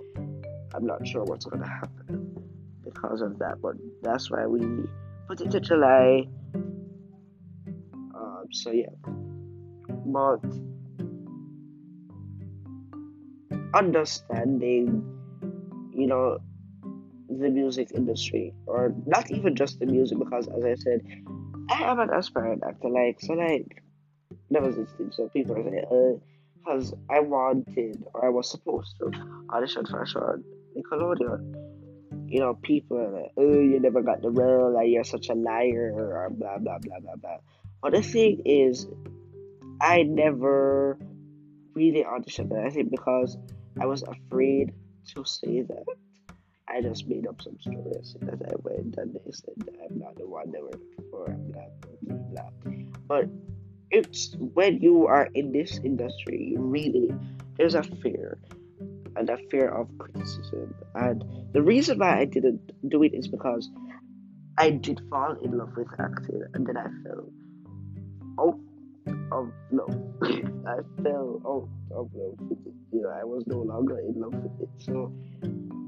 I'm 0.73 0.85
not 0.85 1.07
sure 1.07 1.23
what's 1.23 1.45
gonna 1.45 1.67
happen 1.67 2.35
because 2.83 3.21
of 3.21 3.37
that. 3.39 3.61
But 3.61 3.75
that's 4.01 4.31
why 4.31 4.45
we 4.47 4.61
put 5.27 5.41
it 5.41 5.51
to 5.51 5.59
July 5.59 6.27
so 8.51 8.71
yeah. 8.71 8.89
But 10.05 10.43
understanding 13.73 15.03
you 15.93 16.07
know 16.07 16.37
the 17.27 17.49
music 17.49 17.91
industry 17.93 18.53
or 18.67 18.93
not 19.05 19.29
even 19.31 19.55
just 19.55 19.79
the 19.79 19.85
music 19.85 20.17
because 20.17 20.47
as 20.47 20.63
i 20.63 20.75
said 20.75 21.01
i 21.69 21.83
am 21.83 21.99
an 21.99 22.09
aspiring 22.11 22.61
actor 22.65 22.89
like 22.89 23.19
so 23.19 23.33
like 23.33 23.83
there 24.49 24.61
was 24.61 24.75
this 24.75 24.89
thing 24.91 25.11
so 25.11 25.27
people 25.29 25.57
are 25.57 25.63
saying 25.63 25.83
uh 25.91 26.17
because 26.57 26.93
i 27.09 27.19
wanted 27.19 28.01
or 28.13 28.25
i 28.25 28.29
was 28.29 28.49
supposed 28.49 28.95
to 28.97 29.11
audition 29.53 29.85
for 29.85 30.03
a 30.03 30.07
show 30.07 30.19
on 30.19 30.43
nickelodeon 30.77 31.65
you 32.27 32.39
know, 32.39 32.55
people 32.55 32.97
are 32.97 33.11
like, 33.11 33.31
oh, 33.37 33.59
you 33.59 33.79
never 33.79 34.01
got 34.01 34.21
the 34.21 34.29
role, 34.29 34.73
like 34.73 34.87
you're 34.89 35.03
such 35.03 35.29
a 35.29 35.33
liar, 35.33 35.93
or 35.95 36.29
blah, 36.31 36.57
blah, 36.57 36.79
blah, 36.79 36.99
blah, 36.99 37.15
blah. 37.15 37.37
The 37.91 38.01
thing 38.01 38.41
is, 38.45 38.87
I 39.81 40.03
never 40.03 40.97
really 41.75 42.03
auditioned 42.03 42.51
I 42.65 42.69
think 42.69 42.89
because 42.89 43.37
I 43.79 43.85
was 43.85 44.03
afraid 44.03 44.73
to 45.13 45.23
say 45.25 45.61
that. 45.61 45.85
I 46.67 46.81
just 46.81 47.07
made 47.07 47.27
up 47.27 47.41
some 47.41 47.57
stories 47.61 48.15
that 48.21 48.41
I 48.41 48.55
went, 48.63 48.97
and 48.97 49.13
they 49.13 49.31
said 49.31 49.53
I'm 49.83 49.99
not 49.99 50.15
the 50.17 50.27
one 50.27 50.51
they 50.51 50.61
were 50.61 50.71
looking 50.71 51.05
for. 51.11 51.29
I'm 51.29 51.51
blah 51.51 51.65
blah 52.01 52.17
blah. 52.31 52.49
But 53.07 53.29
it's 53.91 54.35
when 54.39 54.81
you 54.81 55.05
are 55.05 55.29
in 55.35 55.51
this 55.51 55.79
industry, 55.83 56.53
you 56.53 56.59
really, 56.59 57.13
there's 57.57 57.75
a 57.75 57.83
fear, 57.83 58.39
and 59.15 59.29
a 59.29 59.37
fear 59.51 59.69
of 59.69 59.87
criticism. 59.99 60.73
And 60.95 61.23
the 61.53 61.61
reason 61.61 61.99
why 61.99 62.19
I 62.19 62.25
didn't 62.25 62.71
do 62.89 63.03
it 63.03 63.13
is 63.13 63.27
because 63.27 63.69
I 64.57 64.71
did 64.71 65.01
fall 65.09 65.33
in 65.43 65.57
love 65.57 65.77
with 65.77 65.87
acting, 65.99 66.41
and 66.55 66.65
then 66.65 66.77
I 66.77 66.87
fell 67.03 67.29
out 68.39 68.59
of 69.31 69.51
love. 69.71 70.01
I 70.67 71.03
fell 71.03 71.69
love 71.89 72.09
with 72.13 72.65
it. 72.65 72.73
You 72.91 73.01
know, 73.01 73.09
I 73.09 73.23
was 73.23 73.43
no 73.47 73.59
longer 73.61 73.99
in 73.99 74.19
love 74.19 74.33
with 74.33 74.61
it. 74.61 74.69
So, 74.77 75.11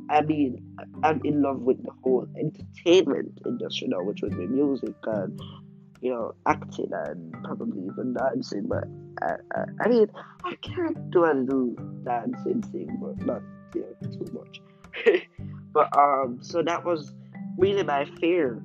I 0.09 0.21
mean, 0.21 0.63
I'm 1.03 1.21
in 1.23 1.41
love 1.41 1.61
with 1.61 1.83
the 1.83 1.91
whole 2.03 2.27
entertainment 2.37 3.39
industry 3.45 3.87
now, 3.89 4.03
which 4.03 4.21
would 4.21 4.37
be 4.37 4.47
music 4.47 4.95
and, 5.03 5.39
you 6.01 6.11
know, 6.11 6.33
acting 6.45 6.89
and 6.91 7.33
probably 7.43 7.81
even 7.81 8.13
dancing. 8.13 8.67
But 8.67 8.85
I, 9.21 9.35
I, 9.55 9.63
I 9.81 9.87
mean, 9.87 10.07
I 10.43 10.55
can't 10.55 11.11
do 11.11 11.25
a 11.25 11.33
little 11.33 11.75
dancing 12.03 12.61
thing, 12.61 12.97
but 13.01 13.25
not, 13.25 13.41
you 13.73 13.81
know, 13.81 14.09
too 14.09 14.31
much. 14.33 14.61
but, 15.73 15.97
um, 15.97 16.39
so 16.41 16.61
that 16.61 16.85
was 16.85 17.11
really 17.57 17.83
my 17.83 18.05
fear 18.19 18.61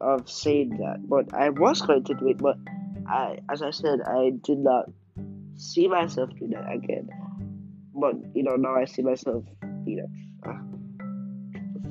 of 0.00 0.30
saying 0.30 0.76
that. 0.78 1.08
But 1.08 1.34
I 1.34 1.50
was 1.50 1.80
going 1.82 2.04
to 2.04 2.14
do 2.14 2.28
it, 2.28 2.38
but 2.38 2.58
I, 3.08 3.38
as 3.50 3.62
I 3.62 3.70
said, 3.70 4.00
I 4.06 4.32
did 4.42 4.58
not 4.58 4.86
see 5.56 5.88
myself 5.88 6.30
doing 6.38 6.50
that 6.52 6.70
again. 6.72 7.08
But 7.94 8.14
you 8.34 8.42
know, 8.42 8.56
now 8.56 8.76
I 8.76 8.84
see 8.84 9.02
myself 9.02 9.44
a 10.44 10.58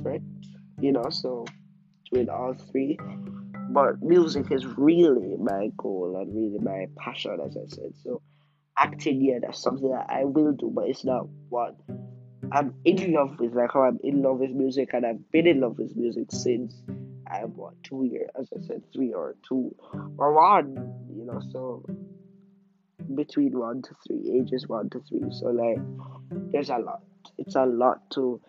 threat 0.02 0.22
you 0.80 0.92
know, 0.92 1.08
so 1.10 1.46
doing 2.12 2.28
all 2.28 2.54
three. 2.70 2.98
But 3.70 4.02
music 4.02 4.50
is 4.50 4.64
really 4.64 5.36
my 5.38 5.70
goal 5.76 6.16
and 6.20 6.34
really 6.34 6.58
my 6.58 6.86
passion, 6.98 7.38
as 7.44 7.56
I 7.56 7.66
said. 7.66 7.92
So 8.02 8.22
acting, 8.78 9.22
yeah, 9.22 9.38
that's 9.42 9.60
something 9.60 9.90
that 9.90 10.06
I 10.08 10.24
will 10.24 10.52
do, 10.52 10.70
but 10.72 10.88
it's 10.88 11.04
not 11.04 11.26
what 11.48 11.76
I'm 12.52 12.74
in 12.84 13.12
love 13.12 13.38
with. 13.40 13.54
Like 13.54 13.72
how 13.72 13.82
I'm 13.82 13.98
in 14.04 14.22
love 14.22 14.38
with 14.38 14.50
music, 14.50 14.90
and 14.92 15.04
I've 15.04 15.30
been 15.32 15.46
in 15.46 15.60
love 15.60 15.78
with 15.78 15.96
music 15.96 16.30
since 16.30 16.74
I'm 17.30 17.56
what 17.56 17.74
two 17.82 18.04
years, 18.04 18.30
as 18.38 18.48
I 18.56 18.66
said, 18.66 18.82
three 18.92 19.12
or 19.12 19.36
two 19.48 19.74
or 20.18 20.34
one, 20.34 20.74
you 21.14 21.24
know. 21.24 21.40
So 21.52 21.84
between 23.14 23.58
one 23.58 23.82
to 23.82 23.90
three, 24.06 24.40
ages 24.40 24.68
one 24.68 24.90
to 24.90 25.00
three. 25.08 25.28
So 25.30 25.46
like, 25.46 25.78
there's 26.52 26.70
a 26.70 26.78
lot. 26.78 27.02
It's 27.38 27.56
a 27.56 27.66
lot 27.66 28.10
to 28.12 28.40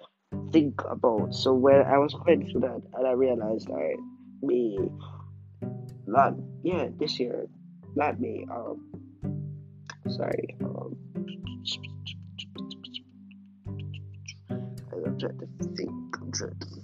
think 0.52 0.82
about. 0.90 1.34
So 1.34 1.54
when 1.54 1.82
I 1.82 1.98
was 1.98 2.14
going 2.14 2.50
through 2.50 2.62
that, 2.62 2.82
and 2.94 3.08
I 3.08 3.12
realized, 3.12 3.70
like 3.70 4.00
me, 4.42 4.78
not 6.06 6.34
yeah, 6.64 6.88
this 7.00 7.20
year, 7.20 7.48
not 7.96 8.20
me. 8.20 8.46
Um, 8.52 8.88
sorry. 10.10 10.56
Um, 10.64 10.98
I'm 15.06 15.18
trying 15.20 15.40
to 15.40 15.48
think. 15.76 16.18
I'm 16.22 16.32
trying 16.32 16.60
to 16.60 16.77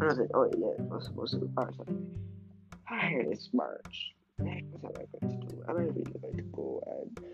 I 0.00 0.06
was 0.06 0.18
like, 0.18 0.30
oh 0.34 0.50
yeah, 0.56 0.84
it 0.84 0.90
was 0.90 1.04
supposed 1.04 1.34
to. 1.34 1.50
I 2.88 3.06
hear 3.08 3.20
it's 3.20 3.50
March. 3.52 4.14
What 4.38 4.48
am 4.48 4.64
I 4.84 4.90
going 5.20 5.40
to 5.40 5.46
do? 5.46 5.62
Am 5.68 5.76
I 5.76 5.80
really 5.80 6.02
going 6.02 6.36
to 6.36 6.42
go 6.52 6.82
and 6.86 7.30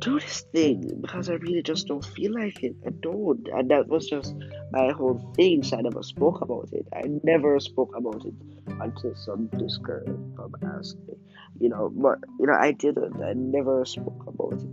do 0.00 0.20
this 0.20 0.44
thing 0.52 0.98
because 1.00 1.28
I 1.28 1.34
really 1.34 1.62
just 1.62 1.86
don't 1.88 2.04
feel 2.04 2.32
like 2.32 2.62
it. 2.62 2.76
I 2.86 2.90
don't. 3.00 3.46
And 3.48 3.70
that 3.70 3.88
was 3.88 4.08
just 4.08 4.34
my 4.70 4.90
whole 4.92 5.32
thing. 5.36 5.62
So 5.62 5.76
I 5.76 5.82
never 5.82 6.02
spoke 6.02 6.40
about 6.40 6.68
it. 6.72 6.86
I 6.94 7.02
never 7.24 7.58
spoke 7.60 7.94
about 7.96 8.24
it 8.24 8.34
until 8.80 9.14
some 9.16 9.48
discourse 9.58 10.06
from 10.36 10.54
me. 10.60 11.14
You 11.58 11.68
know, 11.70 11.92
but 11.94 12.18
you 12.38 12.46
know, 12.46 12.54
I 12.58 12.72
didn't. 12.72 13.22
I 13.22 13.32
never 13.34 13.84
spoke 13.84 14.24
about 14.26 14.62
it. 14.62 14.68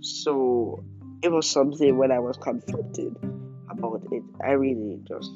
So 0.00 0.84
it 1.22 1.30
was 1.30 1.48
something 1.48 1.96
when 1.96 2.12
I 2.12 2.18
was 2.18 2.36
confronted 2.36 3.16
it, 4.10 4.22
I 4.44 4.52
really 4.52 5.00
just 5.06 5.30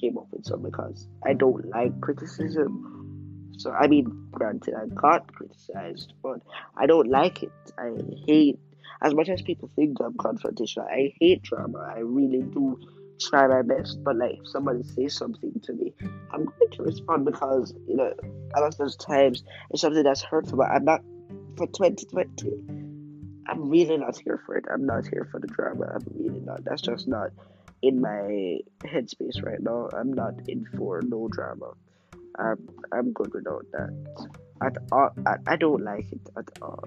came 0.00 0.18
up 0.18 0.26
with 0.32 0.44
something 0.44 0.70
because 0.70 1.06
I 1.26 1.34
don't 1.34 1.68
like 1.68 2.00
criticism. 2.00 3.52
So 3.58 3.72
I 3.72 3.86
mean, 3.88 4.28
granted, 4.30 4.74
I 4.74 4.86
got 4.86 5.32
criticized, 5.34 6.14
but 6.22 6.40
I 6.76 6.86
don't 6.86 7.10
like 7.10 7.42
it. 7.42 7.52
I 7.78 7.90
hate 8.26 8.58
as 9.02 9.14
much 9.14 9.28
as 9.28 9.42
people 9.42 9.70
think 9.76 9.98
I'm 10.00 10.14
confrontational. 10.14 10.86
I 10.90 11.12
hate 11.20 11.42
drama. 11.42 11.92
I 11.94 12.00
really 12.00 12.42
do 12.42 12.78
try 13.20 13.46
my 13.46 13.62
best. 13.62 14.02
But 14.02 14.16
like, 14.16 14.38
if 14.40 14.48
somebody 14.48 14.82
says 14.82 15.14
something 15.14 15.52
to 15.62 15.72
me, 15.74 15.94
I'm 16.32 16.44
going 16.44 16.70
to 16.72 16.82
respond 16.82 17.26
because 17.26 17.74
you 17.86 17.96
know, 17.96 18.12
a 18.54 18.60
lot 18.60 18.68
of 18.68 18.76
those 18.78 18.96
times 18.96 19.44
it's 19.70 19.82
something 19.82 20.02
that's 20.02 20.22
hurtful. 20.22 20.58
But 20.58 20.70
I'm 20.70 20.84
not 20.84 21.02
for 21.56 21.66
2020. 21.66 22.80
I'm 23.46 23.68
really 23.68 23.96
not 23.96 24.16
here 24.18 24.40
for 24.46 24.56
it. 24.56 24.64
I'm 24.72 24.86
not 24.86 25.06
here 25.06 25.28
for 25.30 25.40
the 25.40 25.48
drama. 25.48 25.86
I'm 25.94 26.06
really 26.14 26.40
not. 26.40 26.64
That's 26.64 26.82
just 26.82 27.08
not 27.08 27.30
in 27.82 28.00
my 28.00 28.58
headspace 28.84 29.42
right 29.42 29.60
now. 29.60 29.88
I'm 29.92 30.12
not 30.12 30.34
in 30.48 30.66
for 30.76 31.00
no 31.02 31.28
drama. 31.28 31.72
I'm 32.38 32.68
I'm 32.92 33.12
good 33.12 33.32
without 33.34 33.66
that. 33.72 34.28
At 34.62 34.76
all, 34.92 35.10
I, 35.26 35.36
I 35.46 35.56
don't 35.56 35.82
like 35.82 36.12
it 36.12 36.20
at 36.36 36.48
all. 36.60 36.84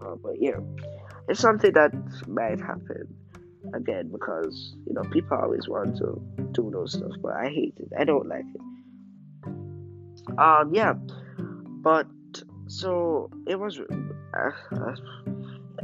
Uh, 0.00 0.16
but 0.22 0.34
yeah, 0.40 0.58
it's 1.28 1.40
something 1.40 1.72
that 1.72 1.92
might 2.26 2.60
happen 2.60 3.14
again 3.74 4.10
because 4.10 4.74
you 4.86 4.92
know 4.92 5.02
people 5.10 5.38
always 5.38 5.68
want 5.68 5.96
to 5.98 6.20
do 6.52 6.70
those 6.72 6.92
stuff, 6.92 7.12
but 7.22 7.34
I 7.34 7.48
hate 7.48 7.74
it. 7.78 7.88
I 7.98 8.04
don't 8.04 8.28
like 8.28 8.44
it. 8.54 8.60
Um, 10.38 10.74
yeah, 10.74 10.94
but 11.82 12.06
so 12.66 13.30
it 13.46 13.58
was. 13.58 13.80
Uh, 13.80 14.94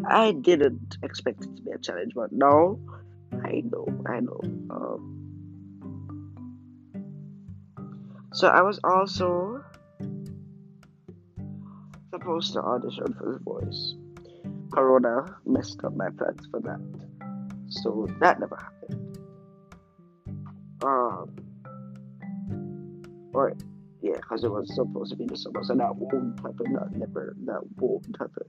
I 0.08 0.32
didn't 0.32 0.96
expect 1.02 1.44
it 1.44 1.56
to 1.56 1.62
be 1.62 1.70
a 1.72 1.78
challenge, 1.78 2.12
but 2.14 2.32
now 2.32 2.78
I 3.32 3.62
know. 3.64 3.86
I 4.06 4.20
know. 4.20 4.40
Um, 4.70 5.18
So 8.38 8.46
I 8.46 8.62
was 8.62 8.78
also 8.84 9.64
supposed 12.10 12.52
to 12.52 12.60
audition 12.60 13.12
for 13.14 13.32
The 13.32 13.38
Voice. 13.42 13.94
Corona 14.72 15.38
messed 15.46 15.82
up 15.82 15.96
my 15.96 16.08
plans 16.10 16.46
for 16.50 16.60
that. 16.60 16.78
So 17.68 18.06
that 18.20 18.38
never 18.38 18.56
happened. 18.56 19.18
Um, 20.84 21.34
or 23.32 23.54
yeah, 24.02 24.12
because 24.16 24.44
it 24.44 24.50
was 24.52 24.72
supposed 24.74 25.10
to 25.10 25.16
be 25.16 25.24
the 25.24 25.36
summer, 25.36 25.64
so 25.64 25.74
that 25.74 25.96
won't 25.96 26.38
happen. 26.38 26.74
That 26.74 26.92
never, 26.92 27.34
that 27.46 27.60
won't 27.78 28.16
happen. 28.20 28.46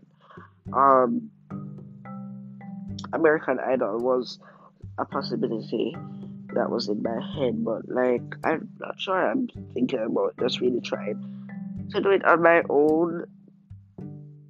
Um, 0.71 1.31
American 3.13 3.59
Idol 3.59 3.97
was 3.97 4.39
a 4.99 5.05
possibility, 5.05 5.95
that 6.53 6.69
was 6.69 6.89
in 6.89 7.01
my 7.03 7.19
head, 7.35 7.63
but 7.63 7.87
like 7.87 8.23
I'm 8.43 8.69
not 8.79 8.99
sure. 8.99 9.31
I'm 9.31 9.47
thinking 9.73 9.99
about 9.99 10.35
just 10.39 10.59
really 10.61 10.81
trying 10.81 11.87
to 11.91 12.01
do 12.01 12.09
it 12.09 12.25
on 12.25 12.41
my 12.41 12.63
own. 12.69 13.25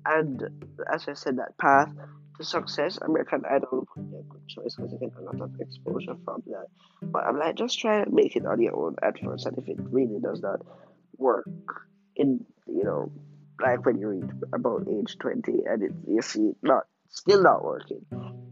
And 0.06 0.44
as 0.92 1.08
I 1.08 1.14
said, 1.14 1.38
that 1.38 1.58
path 1.58 1.92
to 2.38 2.44
success, 2.44 2.98
American 3.02 3.44
Idol 3.50 3.86
would 3.96 4.12
be 4.12 4.18
a 4.18 4.22
good 4.22 4.48
choice 4.48 4.76
because 4.76 4.94
you 4.94 5.00
get 5.00 5.12
a 5.20 5.22
lot 5.22 5.42
of 5.42 5.60
exposure 5.60 6.16
from 6.24 6.42
that. 6.48 6.68
But 7.02 7.26
I'm 7.26 7.38
like, 7.38 7.56
just 7.56 7.80
try 7.80 8.02
and 8.02 8.14
make 8.14 8.36
it 8.36 8.46
on 8.46 8.62
your 8.62 8.76
own 8.76 8.96
at 9.04 9.20
first, 9.20 9.46
and 9.46 9.58
if 9.58 9.68
it 9.68 9.78
really 9.80 10.20
does 10.22 10.42
not 10.42 10.62
work, 11.18 11.48
in 12.16 12.46
you 12.66 12.84
know, 12.84 13.12
like 13.62 13.86
when 13.86 13.98
you 14.00 14.08
reach 14.08 14.32
about 14.54 14.88
age 14.90 15.18
twenty 15.20 15.64
and 15.66 15.84
it 15.84 15.92
you 16.08 16.22
see 16.22 16.54
not 16.62 16.84
still 17.10 17.44
not 17.44 17.64
working, 17.64 18.06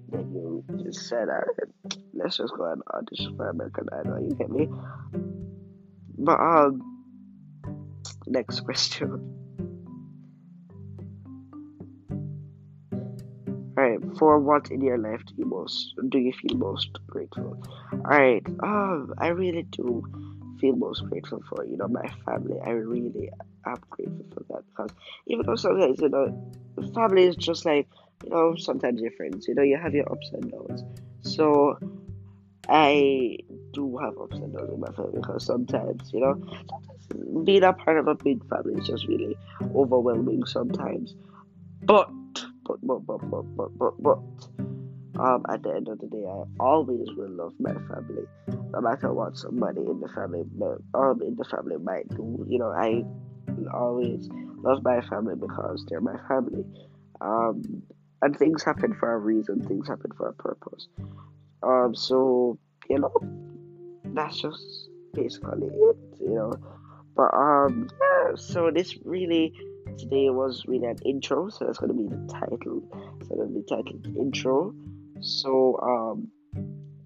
then 0.10 0.32
you 0.34 0.64
just 0.84 1.08
said, 1.08 1.28
alright, 1.30 2.02
let's 2.14 2.38
just 2.38 2.54
go 2.56 2.66
ahead 2.66 2.78
and 2.78 2.84
audition 2.94 3.36
for 3.36 3.50
American 3.50 3.88
Idol. 3.92 4.22
You 4.22 4.36
get 4.36 4.50
me? 4.50 4.68
But 6.18 6.40
um, 6.40 6.82
next 8.26 8.62
question. 8.62 9.34
Alright, 13.78 14.00
for 14.18 14.40
what 14.40 14.72
in 14.72 14.82
your 14.82 14.98
life 14.98 15.22
do 15.28 15.36
you 15.38 15.46
most 15.46 15.94
do 16.10 16.18
you 16.18 16.34
feel 16.34 16.58
most 16.58 16.98
grateful? 17.06 17.62
Alright, 17.94 18.44
um, 18.64 19.14
I 19.20 19.28
really 19.28 19.64
do 19.64 20.04
feel 20.60 20.76
most 20.76 21.04
grateful 21.08 21.44
for 21.48 21.64
you 21.64 21.78
know 21.78 21.88
my 21.88 22.08
family. 22.26 22.58
I 22.66 22.72
really 22.72 23.30
am 23.68 23.78
grateful 23.92 24.26
for 24.34 24.44
that 24.50 24.64
because 24.70 24.92
even 25.28 25.46
though 25.46 25.56
sometimes 25.56 26.00
you 26.02 26.10
know 26.10 26.52
family 26.96 27.26
is 27.26 27.36
just 27.36 27.66
like 27.66 27.88
you 28.24 28.30
know, 28.30 28.56
sometimes 28.56 29.02
your 29.02 29.12
friends, 29.12 29.48
you 29.48 29.56
know, 29.56 29.64
you 29.64 29.78
have 29.78 29.94
your 29.94 30.12
ups 30.12 30.32
and 30.34 30.52
downs. 30.52 30.84
So 31.22 31.78
I 32.70 33.38
do 33.74 33.98
have 33.98 34.18
ups 34.18 34.38
and 34.38 34.54
downs 34.54 34.72
in 34.74 34.80
my 34.80 34.92
family 34.92 35.20
because 35.22 35.46
sometimes, 35.46 36.12
you 36.14 36.20
know, 36.20 37.44
being 37.44 37.64
a 37.64 37.74
part 37.74 37.98
of 37.98 38.08
a 38.08 38.16
big 38.16 38.48
family 38.50 38.76
is 38.80 38.88
just 38.88 39.08
really 39.08 39.38
overwhelming 39.76 40.46
sometimes. 40.46 41.16
But, 41.84 42.10
but, 42.66 42.78
but, 42.84 43.06
but, 43.06 43.30
but, 43.30 43.44
but, 43.56 43.78
but, 43.78 43.94
but, 44.02 44.20
um, 45.20 45.46
at 45.50 45.64
the 45.64 45.74
end 45.74 45.88
of 45.88 46.00
the 46.00 46.08
day, 46.08 46.26
I 46.28 46.44
always 46.60 47.08
will 47.16 47.30
love 47.30 47.54
my 47.60 47.74
family, 47.74 48.28
no 48.72 48.82
matter 48.82 49.12
what 49.14 49.36
somebody 49.38 49.82
in 49.82 50.00
the 50.00 50.08
family, 50.10 50.44
um, 50.94 51.22
in 51.22 51.36
the 51.36 51.46
family 51.46 51.78
might 51.78 52.08
do. 52.10 52.46
You 52.48 52.60
know, 52.60 52.72
I 52.72 53.04
always 53.74 54.30
love 54.62 54.84
my 54.84 55.02
family 55.02 55.36
because 55.36 55.86
they're 55.90 56.02
my 56.02 56.18
family. 56.28 56.66
Um, 57.22 57.82
and 58.22 58.38
things 58.38 58.64
happen 58.64 58.94
for 58.94 59.14
a 59.14 59.18
reason, 59.18 59.66
things 59.68 59.88
happen 59.88 60.12
for 60.18 60.30
a 60.30 60.34
purpose. 60.34 60.88
Um, 61.64 61.96
so 61.96 62.58
you 62.90 63.00
know, 63.00 63.14
that's 64.14 64.42
just 64.42 64.90
basically 65.14 65.68
it, 65.68 65.98
you 66.20 66.34
know. 66.34 66.54
But 67.16 67.34
um, 67.34 67.90
yeah. 68.00 68.36
So 68.36 68.72
this 68.72 68.98
really 69.04 69.54
today 69.98 70.30
was 70.30 70.64
really 70.68 70.88
an 70.88 70.98
intro, 71.06 71.50
so 71.50 71.66
that's 71.66 71.80
gonna 71.80 71.94
be 71.94 72.08
the 72.08 72.28
title. 72.32 72.84
So 73.28 73.36
gonna 73.36 73.50
be 73.50 73.64
titled 73.68 74.08
intro. 74.18 74.74
So 75.22 75.80
um, 75.82 76.28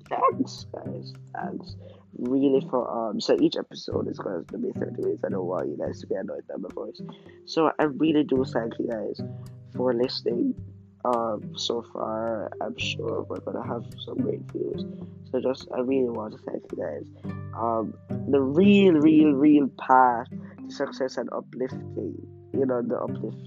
thanks 0.09 0.65
guys, 0.73 1.13
thanks 1.35 1.75
really 2.17 2.65
for 2.69 3.09
um. 3.09 3.21
So 3.21 3.37
each 3.39 3.55
episode 3.57 4.07
is 4.07 4.19
gonna 4.19 4.43
be 4.57 4.71
thirty 4.73 5.01
minutes. 5.01 5.23
I 5.25 5.29
don't 5.29 5.45
want 5.45 5.67
you 5.69 5.77
guys 5.77 6.01
to 6.01 6.07
be 6.07 6.15
annoyed 6.15 6.45
by 6.47 6.55
my 6.57 6.69
voice. 6.73 7.01
So 7.45 7.71
I 7.79 7.83
really 7.83 8.23
do 8.23 8.43
thank 8.45 8.77
you 8.79 8.87
guys 8.87 9.21
for 9.75 9.93
listening 9.93 10.53
um, 11.05 11.53
so 11.55 11.83
far, 11.93 12.51
I'm 12.61 12.77
sure 12.77 13.25
we're 13.27 13.39
gonna 13.39 13.65
have 13.65 13.85
some 14.05 14.17
great 14.17 14.41
views. 14.51 14.85
So 15.31 15.39
just, 15.39 15.67
I 15.75 15.79
really 15.79 16.09
want 16.09 16.33
to 16.33 16.39
thank 16.39 16.63
you 16.71 16.77
guys. 16.77 17.07
Um, 17.57 17.93
the 18.29 18.41
real, 18.41 18.93
real, 18.93 19.31
real 19.31 19.67
path 19.79 20.27
to 20.29 20.71
success 20.71 21.17
and 21.17 21.29
uplifting, 21.31 22.15
you 22.53 22.65
know, 22.65 22.81
the 22.81 22.97
uplift, 22.97 23.37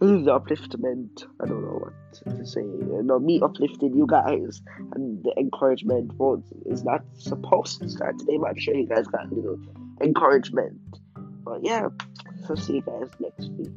the 0.00 0.38
upliftment. 0.38 1.24
I 1.42 1.46
don't 1.46 1.62
know 1.62 1.80
what 1.80 2.38
to 2.38 2.46
say, 2.46 2.60
you 2.60 3.02
know, 3.02 3.18
me 3.18 3.40
uplifting 3.42 3.96
you 3.96 4.06
guys 4.06 4.60
and 4.94 5.24
the 5.24 5.32
encouragement 5.38 6.12
vote 6.12 6.44
is 6.66 6.84
not 6.84 7.02
supposed 7.18 7.80
to 7.80 7.88
start 7.88 8.18
today, 8.18 8.36
but 8.38 8.50
I'm 8.50 8.58
sure 8.58 8.74
you 8.74 8.86
guys 8.86 9.06
got 9.06 9.30
a 9.30 9.34
little 9.34 9.58
encouragement. 10.02 10.78
But 11.42 11.64
yeah, 11.64 11.88
so 12.46 12.54
see 12.54 12.74
you 12.74 12.82
guys 12.82 13.08
next 13.18 13.50
week. 13.52 13.72